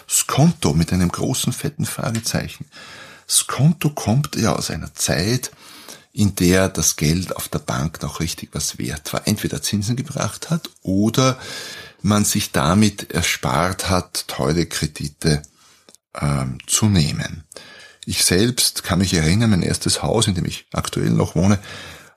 Skonto 0.08 0.74
mit 0.74 0.92
einem 0.92 1.10
großen 1.10 1.52
fetten 1.52 1.86
Fragezeichen. 1.86 2.66
Skonto 3.28 3.90
kommt 3.90 4.36
ja 4.36 4.54
aus 4.54 4.70
einer 4.70 4.94
Zeit, 4.94 5.50
in 6.12 6.34
der 6.34 6.68
das 6.68 6.96
Geld 6.96 7.36
auf 7.36 7.48
der 7.48 7.58
Bank 7.58 8.02
noch 8.02 8.20
richtig 8.20 8.50
was 8.52 8.78
wert 8.78 9.12
war. 9.12 9.26
Entweder 9.26 9.62
Zinsen 9.62 9.96
gebracht 9.96 10.50
hat 10.50 10.70
oder 10.82 11.38
man 12.02 12.24
sich 12.24 12.52
damit 12.52 13.12
erspart 13.12 13.90
hat, 13.90 14.26
teure 14.28 14.66
Kredite 14.66 15.42
ähm, 16.14 16.58
zu 16.66 16.86
nehmen. 16.86 17.44
Ich 18.08 18.24
selbst 18.24 18.84
kann 18.84 19.00
mich 19.00 19.12
erinnern, 19.12 19.50
mein 19.50 19.60
erstes 19.60 20.02
Haus, 20.02 20.28
in 20.28 20.34
dem 20.34 20.46
ich 20.46 20.64
aktuell 20.72 21.10
noch 21.10 21.34
wohne, 21.34 21.58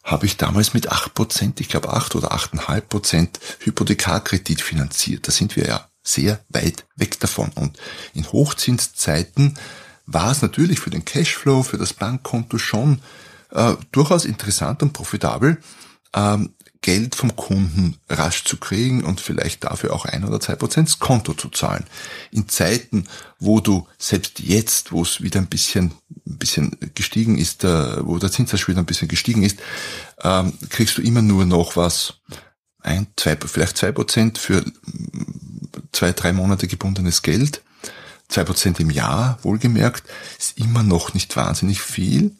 habe 0.05 0.25
ich 0.25 0.37
damals 0.37 0.73
mit 0.73 0.87
acht 0.89 1.13
Prozent, 1.13 1.59
ich 1.59 1.67
glaube 1.67 1.91
acht 1.91 2.15
oder 2.15 2.31
achteinhalb 2.31 2.87
Prozent 2.87 3.41
Hypothekarkredit 3.59 4.61
finanziert. 4.61 5.27
Da 5.27 5.33
sind 5.33 5.57
wir 5.57 5.67
ja 5.67 5.89
sehr 6.01 6.39
weit 6.47 6.85
weg 6.95 7.19
davon. 7.19 7.51
Und 7.55 7.77
in 8.13 8.25
Hochzinszeiten 8.31 9.59
war 10.05 10.31
es 10.31 10.41
natürlich 10.41 10.79
für 10.79 10.91
den 10.91 11.03
Cashflow, 11.03 11.61
für 11.61 11.77
das 11.77 11.91
Bankkonto 11.91 12.57
schon 12.57 13.01
äh, 13.49 13.73
durchaus 13.91 14.23
interessant 14.23 14.81
und 14.83 14.93
profitabel, 14.93 15.57
ähm, 16.15 16.53
Geld 16.81 17.15
vom 17.15 17.35
Kunden 17.35 17.97
rasch 18.09 18.43
zu 18.43 18.57
kriegen 18.57 19.03
und 19.03 19.21
vielleicht 19.21 19.63
dafür 19.63 19.93
auch 19.93 20.05
ein 20.05 20.23
oder 20.23 20.39
zwei 20.39 20.55
Prozent 20.55 20.99
Konto 20.99 21.33
zu 21.33 21.49
zahlen. 21.49 21.85
In 22.31 22.49
Zeiten, 22.49 23.07
wo 23.39 23.59
du 23.59 23.87
selbst 23.99 24.39
jetzt, 24.39 24.91
wo 24.91 25.03
es 25.03 25.21
wieder 25.21 25.39
ein 25.39 25.47
bisschen, 25.47 25.91
ein 26.25 26.37
bisschen 26.37 26.77
gestiegen 26.95 27.37
ist, 27.37 27.63
äh, 27.63 28.05
wo 28.05 28.17
der 28.17 28.31
Zinssatz 28.31 28.67
wieder 28.67 28.79
ein 28.79 28.87
bisschen 28.87 29.07
gestiegen 29.07 29.43
ist, 29.43 29.59
ähm, 30.23 30.53
kriegst 30.69 30.97
du 30.97 31.03
immer 31.03 31.21
nur 31.21 31.45
noch 31.45 31.75
was, 31.75 32.15
ein, 32.83 33.07
zwei, 33.15 33.37
vielleicht 33.37 33.77
zwei 33.77 33.91
Prozent 33.91 34.37
für 34.37 34.63
zwei, 35.91 36.11
drei 36.13 36.33
Monate 36.33 36.67
gebundenes 36.67 37.21
Geld. 37.21 37.61
Zwei 38.27 38.43
Prozent 38.43 38.79
im 38.79 38.89
Jahr, 38.89 39.37
wohlgemerkt, 39.43 40.03
ist 40.39 40.57
immer 40.57 40.83
noch 40.83 41.13
nicht 41.13 41.35
wahnsinnig 41.35 41.81
viel. 41.81 42.35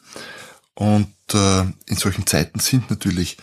Und 0.74 1.14
äh, 1.34 1.60
in 1.86 1.96
solchen 1.96 2.26
Zeiten 2.26 2.58
sind 2.60 2.90
natürlich 2.90 3.36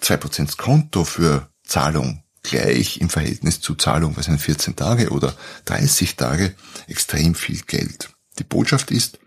2% 0.00 0.56
Konto 0.56 1.04
für 1.04 1.48
Zahlung 1.64 2.22
gleich 2.42 3.00
im 3.00 3.08
Verhältnis 3.08 3.60
zu 3.60 3.74
Zahlung, 3.74 4.16
was 4.16 4.26
sind 4.26 4.40
14 4.40 4.76
Tage 4.76 5.10
oder 5.10 5.34
30 5.64 6.16
Tage, 6.16 6.54
extrem 6.86 7.34
viel 7.34 7.60
Geld. 7.62 8.10
Die 8.38 8.44
Botschaft 8.44 8.90
ist, 8.90 9.18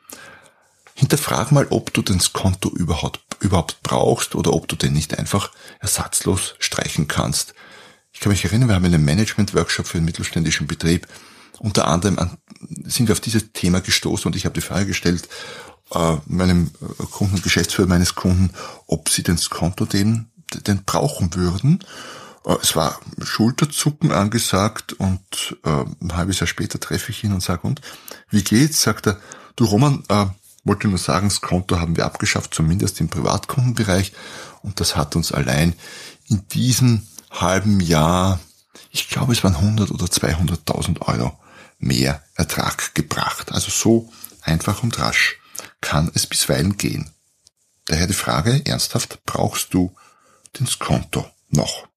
hinterfrag 0.94 1.52
mal, 1.52 1.68
ob 1.70 1.94
du 1.94 2.02
das 2.02 2.34
Konto 2.34 2.70
überhaupt, 2.70 3.22
überhaupt 3.40 3.80
brauchst 3.84 4.36
oder 4.36 4.54
ob 4.54 4.68
du 4.68 4.76
den 4.76 4.94
nicht 4.94 5.18
einfach 5.18 5.52
ersatzlos 5.80 6.56
streichen 6.60 7.08
kannst. 7.08 7.54
Ich 8.12 8.20
kann 8.20 8.32
mich 8.32 8.44
erinnern, 8.44 8.70
wir 8.70 8.76
haben 8.76 8.86
einen 8.86 9.06
Management-Workshop 9.06 9.88
für 9.88 9.98
einen 9.98 10.06
mittelständischen 10.06 10.68
Betrieb. 10.68 11.08
Unter 11.60 11.88
anderem 11.88 12.38
sind 12.84 13.08
wir 13.08 13.14
auf 13.14 13.20
dieses 13.20 13.52
Thema 13.52 13.82
gestoßen 13.82 14.28
und 14.28 14.36
ich 14.36 14.46
habe 14.46 14.56
die 14.56 14.66
Frage 14.66 14.88
gestellt, 14.88 15.28
äh, 15.92 16.18
meinem 16.26 16.72
Kunden, 17.12 17.42
Geschäftsführer 17.42 17.88
meines 17.88 18.16
Kunden, 18.16 18.52
ob 18.88 19.10
sie 19.10 19.24
das 19.24 19.50
Konto 19.50 19.86
dem 19.86 20.30
denn 20.66 20.84
brauchen 20.84 21.34
würden. 21.36 21.84
Äh, 22.46 22.56
es 22.62 22.76
war 22.76 23.00
Schulterzucken 23.22 24.12
angesagt 24.12 24.94
und 24.94 25.58
äh, 25.64 25.86
ein 26.02 26.16
halbes 26.16 26.40
Jahr 26.40 26.48
später 26.48 26.80
treffe 26.80 27.12
ich 27.12 27.24
ihn 27.24 27.34
und 27.34 27.44
sage, 27.44 27.68
und 27.68 27.82
wie 28.30 28.44
geht's? 28.44 28.82
Sagt 28.82 29.08
er, 29.08 29.20
du 29.56 29.66
Roman, 29.66 30.04
äh, 30.10 30.26
wollte 30.64 30.88
nur 30.88 30.98
sagen, 30.98 31.30
das 31.30 31.42
Konto 31.42 31.80
haben 31.80 31.96
wir 31.98 32.06
abgeschafft, 32.06 32.54
zumindest 32.54 33.00
im 33.00 33.10
Privatkundenbereich. 33.10 34.14
Und 34.62 34.80
das 34.80 34.96
hat 34.96 35.16
uns 35.16 35.32
allein 35.32 35.74
in 36.28 36.48
diesem 36.50 37.08
halben 37.32 37.80
Jahr, 37.80 38.40
ich 38.92 39.10
glaube 39.10 39.34
es 39.34 39.44
waren 39.44 39.56
100 39.56 39.92
oder 39.92 40.06
200.000 40.06 41.02
Euro 41.02 41.38
mehr 41.80 42.22
Ertrag 42.36 42.94
gebracht. 42.94 43.52
Also 43.52 43.72
so 43.72 44.12
einfach 44.42 44.84
und 44.84 45.00
rasch 45.00 45.38
kann 45.82 46.12
es 46.14 46.28
bisweilen 46.28 46.78
gehen. 46.78 47.10
Daher 47.86 48.08
die 48.08 48.14
Frage, 48.14 48.66
ernsthaft, 48.66 49.20
brauchst 49.26 49.74
du 49.74 49.96
ins 50.58 50.80
Konto. 50.80 51.26
noch. 51.50 51.88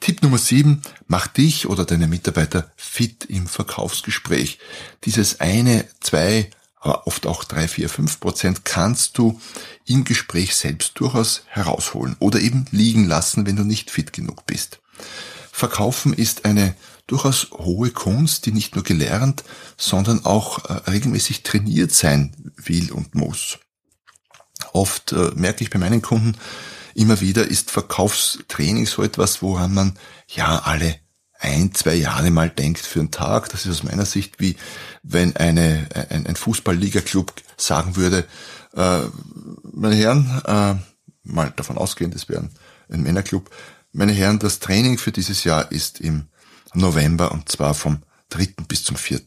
Tipp 0.00 0.22
Nummer 0.22 0.38
sieben: 0.38 0.82
Mach 1.06 1.26
dich 1.26 1.66
oder 1.66 1.84
deine 1.84 2.06
Mitarbeiter 2.06 2.70
fit 2.76 3.24
im 3.24 3.46
Verkaufsgespräch. 3.46 4.58
Dieses 5.04 5.40
eine, 5.40 5.86
zwei, 6.00 6.50
aber 6.80 7.06
oft 7.06 7.26
auch 7.26 7.44
drei, 7.44 7.66
vier, 7.66 7.88
fünf 7.88 8.20
Prozent 8.20 8.64
kannst 8.64 9.16
du 9.16 9.40
im 9.86 10.04
Gespräch 10.04 10.54
selbst 10.54 11.00
durchaus 11.00 11.44
herausholen 11.46 12.16
oder 12.18 12.40
eben 12.40 12.66
liegen 12.70 13.06
lassen, 13.06 13.46
wenn 13.46 13.56
du 13.56 13.64
nicht 13.64 13.90
fit 13.90 14.12
genug 14.12 14.44
bist. 14.44 14.80
Verkaufen 15.50 16.12
ist 16.12 16.44
eine 16.44 16.74
durchaus 17.06 17.50
hohe 17.52 17.90
Kunst, 17.90 18.44
die 18.44 18.52
nicht 18.52 18.74
nur 18.74 18.84
gelernt, 18.84 19.44
sondern 19.76 20.24
auch 20.24 20.64
äh, 20.64 20.90
regelmäßig 20.90 21.42
trainiert 21.42 21.92
sein 21.92 22.52
will 22.56 22.92
und 22.92 23.14
muss. 23.14 23.58
Oft 24.72 25.12
äh, 25.12 25.30
merke 25.34 25.64
ich 25.64 25.70
bei 25.70 25.78
meinen 25.78 26.02
Kunden 26.02 26.36
immer 26.94 27.20
wieder, 27.20 27.46
ist 27.46 27.70
Verkaufstraining 27.70 28.86
so 28.86 29.02
etwas, 29.02 29.42
woran 29.42 29.74
man 29.74 29.98
ja 30.28 30.60
alle 30.60 30.96
ein, 31.38 31.74
zwei 31.74 31.94
Jahre 31.94 32.30
mal 32.30 32.48
denkt 32.48 32.80
für 32.80 33.00
einen 33.00 33.10
Tag. 33.10 33.50
Das 33.50 33.66
ist 33.66 33.72
aus 33.72 33.82
meiner 33.82 34.06
Sicht 34.06 34.40
wie 34.40 34.56
wenn 35.02 35.36
eine, 35.36 35.86
ein, 36.10 36.26
ein 36.26 36.36
Fußball-Liga-Club 36.36 37.32
sagen 37.56 37.96
würde, 37.96 38.26
äh, 38.74 39.00
meine 39.62 39.94
Herren, 39.94 40.42
äh, 40.46 40.74
mal 41.24 41.52
davon 41.56 41.76
ausgehend, 41.76 42.14
es 42.14 42.28
wäre 42.28 42.48
ein 42.88 43.02
Männerclub, 43.02 43.50
meine 43.92 44.12
Herren, 44.12 44.38
das 44.38 44.58
Training 44.58 44.98
für 44.98 45.12
dieses 45.12 45.44
Jahr 45.44 45.70
ist 45.70 46.00
im 46.00 46.26
November 46.74 47.30
und 47.32 47.48
zwar 47.48 47.74
vom 47.74 48.02
3. 48.30 48.54
bis 48.66 48.82
zum 48.82 48.96
4. 48.96 49.20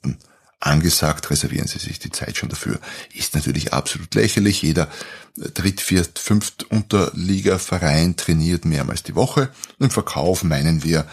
angesagt. 0.60 1.30
Reservieren 1.30 1.68
Sie 1.68 1.80
sich 1.80 2.00
die 2.00 2.12
Zeit 2.12 2.36
schon 2.38 2.50
dafür. 2.50 2.80
Ist 3.14 3.36
natürlich 3.36 3.74
absolut 3.74 4.14
lächerlich. 4.16 4.62
Jeder 4.62 4.90
Dritt-, 5.38 5.82
Viert-, 5.82 6.20
Fünft 6.20 6.66
Unterliga-Verein 6.72 8.16
trainiert 8.16 8.66
mehrmals 8.66 9.04
die 9.04 9.16
Woche. 9.16 9.50
Im 9.80 9.92
Verkauf 9.92 10.44
meinen 10.44 10.84
wir 10.84 11.08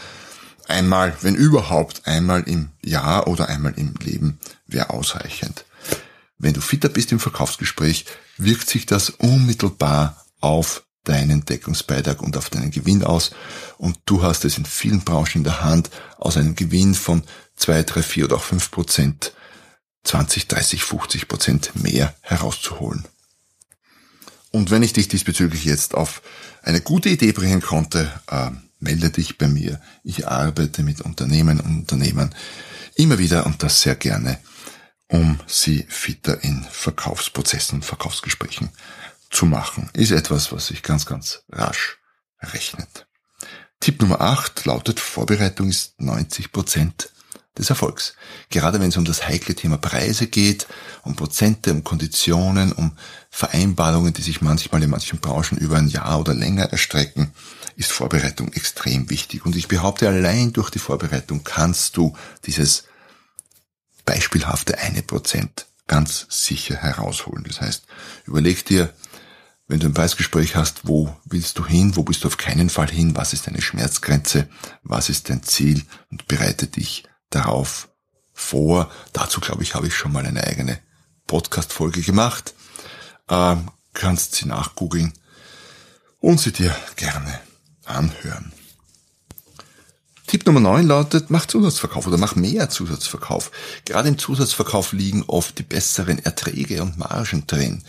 einmal, 0.66 1.16
wenn 1.20 1.34
überhaupt, 1.34 2.06
einmal 2.06 2.42
im 2.42 2.70
Jahr 2.82 3.28
oder 3.28 3.48
einmal 3.48 3.74
im 3.76 3.94
Leben 4.02 4.38
wäre 4.66 4.90
ausreichend. 4.90 5.64
Wenn 6.38 6.54
du 6.54 6.60
fitter 6.60 6.88
bist 6.88 7.12
im 7.12 7.20
Verkaufsgespräch, 7.20 8.06
wirkt 8.38 8.68
sich 8.68 8.86
das 8.86 9.10
unmittelbar 9.10 10.24
auf 10.40 10.84
deinen 11.04 11.44
Deckungsbeitrag 11.44 12.22
und 12.22 12.36
auf 12.36 12.50
deinen 12.50 12.70
Gewinn 12.70 13.04
aus. 13.04 13.30
Und 13.76 13.98
du 14.06 14.22
hast 14.22 14.44
es 14.44 14.56
in 14.56 14.64
vielen 14.64 15.02
Branchen 15.02 15.38
in 15.38 15.44
der 15.44 15.62
Hand, 15.62 15.90
aus 16.18 16.36
einem 16.36 16.54
Gewinn 16.54 16.94
von 16.94 17.22
zwei, 17.56 17.82
drei, 17.82 18.02
vier 18.02 18.24
oder 18.24 18.36
auch 18.36 18.42
fünf 18.42 18.70
Prozent 18.70 19.32
20, 20.04 20.48
30, 20.48 20.82
50 20.82 21.28
Prozent 21.28 21.72
mehr 21.82 22.14
herauszuholen. 22.20 23.04
Und 24.54 24.70
wenn 24.70 24.84
ich 24.84 24.92
dich 24.92 25.08
diesbezüglich 25.08 25.64
jetzt 25.64 25.96
auf 25.96 26.22
eine 26.62 26.80
gute 26.80 27.08
Idee 27.08 27.32
bringen 27.32 27.60
konnte, 27.60 28.08
äh, 28.30 28.50
melde 28.78 29.10
dich 29.10 29.36
bei 29.36 29.48
mir. 29.48 29.80
Ich 30.04 30.28
arbeite 30.28 30.84
mit 30.84 31.00
Unternehmen 31.00 31.58
und 31.58 31.78
Unternehmern 31.78 32.32
immer 32.94 33.18
wieder 33.18 33.46
und 33.46 33.64
das 33.64 33.80
sehr 33.80 33.96
gerne, 33.96 34.38
um 35.08 35.40
sie 35.48 35.84
fitter 35.88 36.44
in 36.44 36.64
Verkaufsprozessen 36.70 37.78
und 37.78 37.84
Verkaufsgesprächen 37.84 38.68
zu 39.28 39.46
machen, 39.46 39.90
ist 39.92 40.12
etwas, 40.12 40.52
was 40.52 40.68
sich 40.68 40.84
ganz, 40.84 41.04
ganz 41.04 41.42
rasch 41.50 41.98
rechnet. 42.40 43.08
Tipp 43.80 44.00
Nummer 44.02 44.20
8 44.20 44.66
lautet, 44.66 45.00
Vorbereitung 45.00 45.68
ist 45.68 46.00
90 46.00 46.52
Prozent 46.52 47.10
des 47.56 47.70
Erfolgs. 47.70 48.14
Gerade 48.50 48.80
wenn 48.80 48.88
es 48.88 48.96
um 48.96 49.04
das 49.04 49.26
heikle 49.28 49.54
Thema 49.54 49.78
Preise 49.78 50.26
geht, 50.26 50.66
um 51.02 51.14
Prozente, 51.14 51.72
um 51.72 51.84
Konditionen, 51.84 52.72
um 52.72 52.92
Vereinbarungen, 53.30 54.12
die 54.12 54.22
sich 54.22 54.40
manchmal 54.40 54.82
in 54.82 54.90
manchen 54.90 55.20
Branchen 55.20 55.58
über 55.58 55.76
ein 55.76 55.88
Jahr 55.88 56.18
oder 56.18 56.34
länger 56.34 56.64
erstrecken, 56.64 57.32
ist 57.76 57.92
Vorbereitung 57.92 58.52
extrem 58.52 59.08
wichtig. 59.10 59.46
Und 59.46 59.56
ich 59.56 59.68
behaupte, 59.68 60.08
allein 60.08 60.52
durch 60.52 60.70
die 60.70 60.78
Vorbereitung 60.78 61.44
kannst 61.44 61.96
du 61.96 62.16
dieses 62.44 62.84
beispielhafte 64.04 64.78
eine 64.78 65.02
Prozent 65.02 65.66
ganz 65.86 66.26
sicher 66.28 66.76
herausholen. 66.76 67.44
Das 67.46 67.60
heißt, 67.60 67.84
überleg 68.26 68.64
dir, 68.64 68.92
wenn 69.66 69.80
du 69.80 69.86
ein 69.86 69.94
Preisgespräch 69.94 70.56
hast, 70.56 70.86
wo 70.86 71.16
willst 71.24 71.58
du 71.58 71.64
hin, 71.64 71.96
wo 71.96 72.02
bist 72.02 72.24
du 72.24 72.28
auf 72.28 72.36
keinen 72.36 72.68
Fall 72.68 72.90
hin, 72.90 73.16
was 73.16 73.32
ist 73.32 73.46
deine 73.46 73.62
Schmerzgrenze, 73.62 74.48
was 74.82 75.08
ist 75.08 75.30
dein 75.30 75.42
Ziel 75.42 75.82
und 76.10 76.26
bereite 76.28 76.66
dich 76.66 77.04
darauf 77.30 77.88
vor. 78.32 78.90
Dazu 79.12 79.40
glaube 79.40 79.62
ich, 79.62 79.74
habe 79.74 79.86
ich 79.86 79.94
schon 79.94 80.12
mal 80.12 80.26
eine 80.26 80.44
eigene 80.44 80.78
Podcast-Folge 81.26 82.02
gemacht. 82.02 82.54
Ähm, 83.28 83.70
kannst 83.94 84.34
sie 84.34 84.46
nachgoogeln 84.46 85.12
und 86.20 86.40
sie 86.40 86.52
dir 86.52 86.74
gerne 86.96 87.40
anhören. 87.84 88.52
Tipp 90.26 90.46
Nummer 90.46 90.60
9 90.60 90.86
lautet, 90.86 91.30
mach 91.30 91.46
Zusatzverkauf 91.46 92.06
oder 92.06 92.16
mach 92.16 92.34
mehr 92.34 92.70
Zusatzverkauf. 92.70 93.50
Gerade 93.84 94.08
im 94.08 94.18
Zusatzverkauf 94.18 94.92
liegen 94.92 95.22
oft 95.26 95.58
die 95.58 95.62
besseren 95.62 96.18
Erträge 96.18 96.82
und 96.82 96.98
Margen 96.98 97.46
drin. 97.46 97.84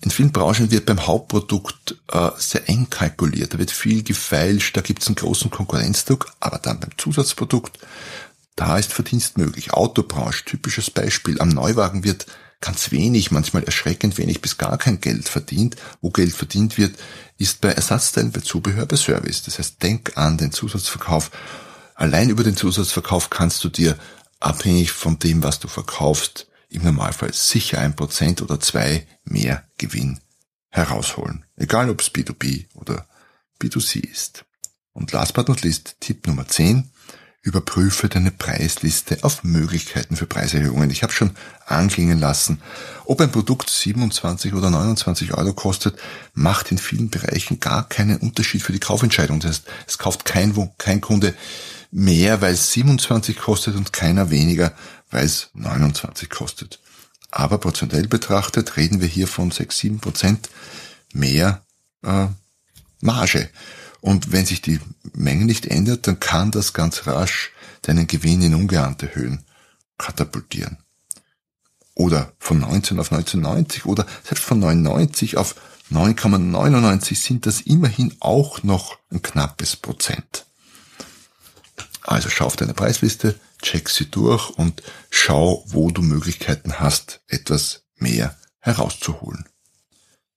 In 0.00 0.10
vielen 0.10 0.32
Branchen 0.32 0.70
wird 0.70 0.84
beim 0.84 1.06
Hauptprodukt 1.06 1.96
äh, 2.12 2.30
sehr 2.36 2.68
eng 2.68 2.90
kalkuliert, 2.90 3.54
da 3.54 3.58
wird 3.58 3.70
viel 3.70 4.02
gefeilscht, 4.02 4.76
da 4.76 4.82
gibt 4.82 5.00
es 5.00 5.06
einen 5.06 5.16
großen 5.16 5.50
Konkurrenzdruck, 5.50 6.32
aber 6.40 6.58
dann 6.58 6.80
beim 6.80 6.90
Zusatzprodukt, 6.98 7.78
da 8.56 8.78
ist 8.78 8.92
Verdienst 8.92 9.38
möglich. 9.38 9.72
Autobranche, 9.72 10.44
typisches 10.44 10.90
Beispiel, 10.90 11.40
am 11.40 11.48
Neuwagen 11.48 12.04
wird 12.04 12.26
ganz 12.60 12.90
wenig, 12.92 13.30
manchmal 13.30 13.64
erschreckend 13.64 14.16
wenig 14.16 14.40
bis 14.40 14.56
gar 14.56 14.78
kein 14.78 15.00
Geld 15.00 15.28
verdient. 15.28 15.76
Wo 16.00 16.10
Geld 16.10 16.34
verdient 16.34 16.78
wird, 16.78 16.96
ist 17.36 17.60
bei 17.60 17.70
Ersatzteilen, 17.70 18.32
bei 18.32 18.40
Zubehör, 18.40 18.86
bei 18.86 18.96
Service. 18.96 19.42
Das 19.42 19.58
heißt, 19.58 19.82
denk 19.82 20.16
an 20.16 20.38
den 20.38 20.52
Zusatzverkauf. 20.52 21.30
Allein 21.94 22.30
über 22.30 22.42
den 22.42 22.56
Zusatzverkauf 22.56 23.30
kannst 23.30 23.62
du 23.64 23.68
dir, 23.68 23.98
abhängig 24.40 24.92
von 24.92 25.18
dem, 25.18 25.42
was 25.42 25.58
du 25.58 25.68
verkaufst, 25.68 26.46
im 26.68 26.82
Normalfall 26.82 27.32
sicher 27.32 27.78
ein 27.78 27.96
Prozent 27.96 28.42
oder 28.42 28.60
zwei 28.60 29.06
mehr 29.24 29.64
Gewinn 29.78 30.20
herausholen. 30.70 31.44
Egal 31.56 31.88
ob 31.88 32.00
es 32.00 32.12
B2B 32.12 32.66
oder 32.74 33.06
B2C 33.60 34.00
ist. 34.00 34.44
Und 34.92 35.12
last 35.12 35.34
but 35.34 35.48
not 35.48 35.62
least, 35.62 35.96
Tipp 36.00 36.26
Nummer 36.26 36.46
10. 36.46 36.90
Überprüfe 37.44 38.08
deine 38.08 38.30
Preisliste 38.30 39.18
auf 39.20 39.44
Möglichkeiten 39.44 40.16
für 40.16 40.24
Preiserhöhungen. 40.24 40.88
Ich 40.88 41.02
habe 41.02 41.12
schon 41.12 41.32
anklingen 41.66 42.18
lassen, 42.18 42.62
ob 43.04 43.20
ein 43.20 43.30
Produkt 43.30 43.68
27 43.68 44.54
oder 44.54 44.70
29 44.70 45.34
Euro 45.34 45.52
kostet, 45.52 45.98
macht 46.32 46.72
in 46.72 46.78
vielen 46.78 47.10
Bereichen 47.10 47.60
gar 47.60 47.86
keinen 47.86 48.16
Unterschied 48.16 48.62
für 48.62 48.72
die 48.72 48.80
Kaufentscheidung. 48.80 49.40
Das 49.40 49.50
heißt, 49.50 49.66
es 49.86 49.98
kauft 49.98 50.24
kein, 50.24 50.54
kein 50.78 51.02
Kunde 51.02 51.34
mehr, 51.90 52.40
weil 52.40 52.54
es 52.54 52.72
27 52.72 53.38
kostet 53.38 53.76
und 53.76 53.92
keiner 53.92 54.30
weniger, 54.30 54.72
weil 55.10 55.26
es 55.26 55.50
29 55.52 56.30
kostet. 56.30 56.80
Aber 57.30 57.58
prozentuell 57.58 58.08
betrachtet 58.08 58.78
reden 58.78 59.02
wir 59.02 59.08
hier 59.08 59.28
von 59.28 59.50
6, 59.50 59.76
7 59.76 60.00
Prozent 60.00 60.48
mehr 61.12 61.62
äh, 62.02 62.28
Marge. 63.02 63.50
Und 64.04 64.32
wenn 64.32 64.44
sich 64.44 64.60
die 64.60 64.80
Menge 65.14 65.46
nicht 65.46 65.64
ändert, 65.64 66.06
dann 66.06 66.20
kann 66.20 66.50
das 66.50 66.74
ganz 66.74 67.06
rasch 67.06 67.52
deinen 67.80 68.06
Gewinn 68.06 68.42
in 68.42 68.54
ungeahnte 68.54 69.14
Höhen 69.14 69.46
katapultieren. 69.96 70.76
Oder 71.94 72.34
von 72.38 72.58
19 72.58 73.00
auf 73.00 73.10
1990 73.10 73.86
oder 73.86 74.04
selbst 74.22 74.44
von 74.44 74.58
99 74.58 75.38
auf 75.38 75.54
9,99 75.90 77.16
sind 77.16 77.46
das 77.46 77.62
immerhin 77.62 78.14
auch 78.20 78.62
noch 78.62 78.98
ein 79.10 79.22
knappes 79.22 79.74
Prozent. 79.76 80.44
Also 82.02 82.28
schau 82.28 82.44
auf 82.44 82.56
deine 82.56 82.74
Preisliste, 82.74 83.40
check 83.62 83.88
sie 83.88 84.10
durch 84.10 84.50
und 84.50 84.82
schau, 85.08 85.64
wo 85.68 85.90
du 85.90 86.02
Möglichkeiten 86.02 86.78
hast, 86.78 87.22
etwas 87.26 87.84
mehr 87.96 88.36
herauszuholen. 88.58 89.48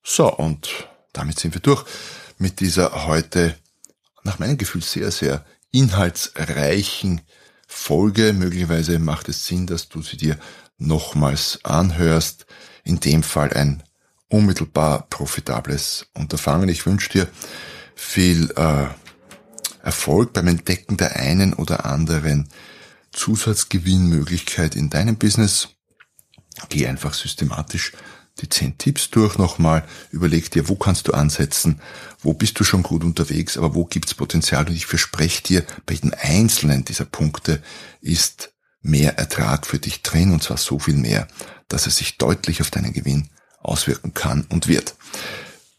So, 0.06 0.34
und 0.34 0.70
damit 1.12 1.38
sind 1.38 1.54
wir 1.54 1.62
durch 1.62 1.84
mit 2.38 2.60
dieser 2.60 3.06
heute, 3.06 3.56
nach 4.24 4.40
meinem 4.40 4.58
Gefühl, 4.58 4.84
sehr, 4.84 5.12
sehr 5.12 5.46
inhaltsreichen 5.72 7.22
Folge. 7.68 8.34
Möglicherweise 8.34 9.00
macht 9.00 9.30
es 9.30 9.46
Sinn, 9.46 9.68
dass 9.68 9.90
du 9.90 10.02
sie 10.02 10.18
dir 10.18 10.38
nochmals 10.78 11.60
anhörst. 11.64 12.46
In 12.84 13.00
dem 13.00 13.24
Fall 13.24 13.54
ein 13.54 13.84
unmittelbar 14.30 15.08
profitables 15.10 16.08
Unterfangen. 16.14 16.70
Ich 16.70 16.86
wünsche 16.86 17.10
dir 17.10 17.28
viel 17.96 18.52
äh, 18.56 18.88
Erfolg 19.84 20.34
beim 20.34 20.48
Entdecken 20.48 20.98
der 20.98 21.16
einen 21.16 21.54
oder 21.54 21.86
anderen 21.86 22.50
Zusatzgewinnmöglichkeit 23.12 24.76
in 24.76 24.90
deinem 24.90 25.18
Business. 25.18 25.70
Geh 26.70 26.88
einfach 26.88 27.14
systematisch 27.14 27.94
die 28.42 28.50
zehn 28.50 28.78
Tipps 28.78 29.10
durch 29.10 29.38
nochmal, 29.38 29.84
überleg 30.12 30.52
dir, 30.52 30.70
wo 30.70 30.76
kannst 30.76 31.08
du 31.08 31.14
ansetzen, 31.14 31.82
wo 32.22 32.34
bist 32.34 32.60
du 32.60 32.64
schon 32.64 32.84
gut 32.84 33.04
unterwegs, 33.04 33.58
aber 33.58 33.76
wo 33.76 33.86
gibt's 33.86 34.14
Potenzial 34.14 34.68
und 34.68 34.76
ich 34.76 34.86
verspreche 34.86 35.44
dir, 35.44 35.66
bei 35.86 35.96
jedem 35.96 36.14
einzelnen 36.20 36.86
dieser 36.86 37.06
Punkte 37.06 37.62
ist 38.02 38.52
mehr 38.82 39.18
Ertrag 39.18 39.66
für 39.66 39.80
dich 39.80 40.02
drin 40.02 40.32
und 40.32 40.44
zwar 40.44 40.58
so 40.58 40.80
viel 40.80 40.96
mehr, 40.96 41.28
dass 41.68 41.88
es 41.88 41.98
sich 41.98 42.18
deutlich 42.18 42.62
auf 42.62 42.72
deinen 42.72 42.94
Gewinn 42.94 43.30
auswirken 43.60 44.14
kann 44.14 44.46
und 44.50 44.68
wird. 44.68 44.96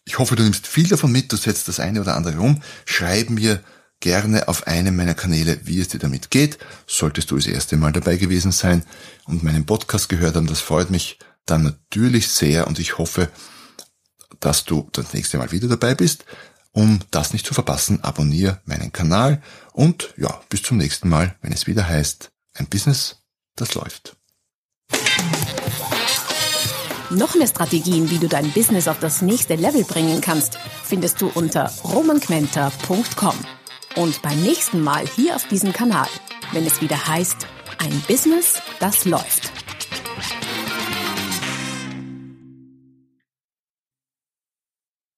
Ich 0.05 0.19
hoffe, 0.19 0.37
du 0.37 0.43
nimmst 0.43 0.67
viel 0.67 0.89
davon 0.89 1.13
mit, 1.13 1.33
du 1.33 1.37
setzt 1.37 1.69
das 1.69 1.81
eine 1.81 2.01
oder 2.01 2.17
andere 2.17 2.41
um. 2.41 2.63
Schreib 2.87 3.31
mir 3.31 3.63
gerne 4.01 4.49
auf 4.49 4.67
einem 4.67 4.97
meiner 4.97 5.15
Kanäle, 5.15 5.61
wie 5.65 5.81
es 5.81 5.89
dir 5.89 5.99
damit 5.99 6.31
geht. 6.31 6.59
Solltest 6.87 7.31
du 7.31 7.37
das 7.37 7.47
erste 7.47 7.77
Mal 7.77 7.93
dabei 7.93 8.17
gewesen 8.17 8.53
sein 8.53 8.85
und 9.27 9.43
meinen 9.43 9.67
Podcast 9.67 10.09
gehört 10.09 10.37
haben, 10.37 10.47
das 10.47 10.61
freut 10.61 10.91
mich 10.91 11.19
dann 11.51 11.63
natürlich 11.63 12.29
sehr 12.29 12.67
und 12.67 12.79
ich 12.79 12.99
hoffe, 12.99 13.31
dass 14.41 14.65
du 14.65 14.89
das 14.93 15.15
nächste 15.15 15.39
Mal 15.39 15.51
wieder 15.53 15.69
dabei 15.69 15.95
bist. 15.95 16.25
Um 16.73 17.01
das 17.11 17.33
nicht 17.33 17.47
zu 17.47 17.55
verpassen, 17.55 18.05
abonniere 18.05 18.61
meinen 18.65 18.93
Kanal 18.93 19.43
und 19.73 20.15
ja, 20.17 20.41
bis 20.49 20.63
zum 20.63 20.77
nächsten 20.77 21.09
Mal, 21.09 21.35
wenn 21.43 21.53
es 21.53 21.67
wieder 21.67 21.89
heißt, 21.89 22.31
ein 22.55 22.67
Business, 22.67 23.17
das 23.57 23.75
läuft. 23.75 24.17
Noch 27.11 27.35
mehr 27.35 27.47
Strategien, 27.47 28.11
wie 28.11 28.19
du 28.19 28.29
dein 28.29 28.53
Business 28.53 28.87
auf 28.87 29.01
das 29.01 29.23
nächste 29.23 29.55
Level 29.55 29.83
bringen 29.85 30.21
kannst, 30.21 30.59
findest 30.85 31.21
du 31.23 31.29
unter 31.29 31.73
romanquenter.com. 31.83 33.35
Und 33.97 34.21
beim 34.21 34.41
nächsten 34.43 34.83
Mal 34.83 35.07
hier 35.07 35.35
auf 35.35 35.49
diesem 35.49 35.73
Kanal, 35.73 36.09
wenn 36.53 36.67
es 36.67 36.83
wieder 36.83 37.09
heißt, 37.09 37.47
ein 37.79 38.03
Business, 38.07 38.61
das 38.79 39.07
läuft. 39.07 39.58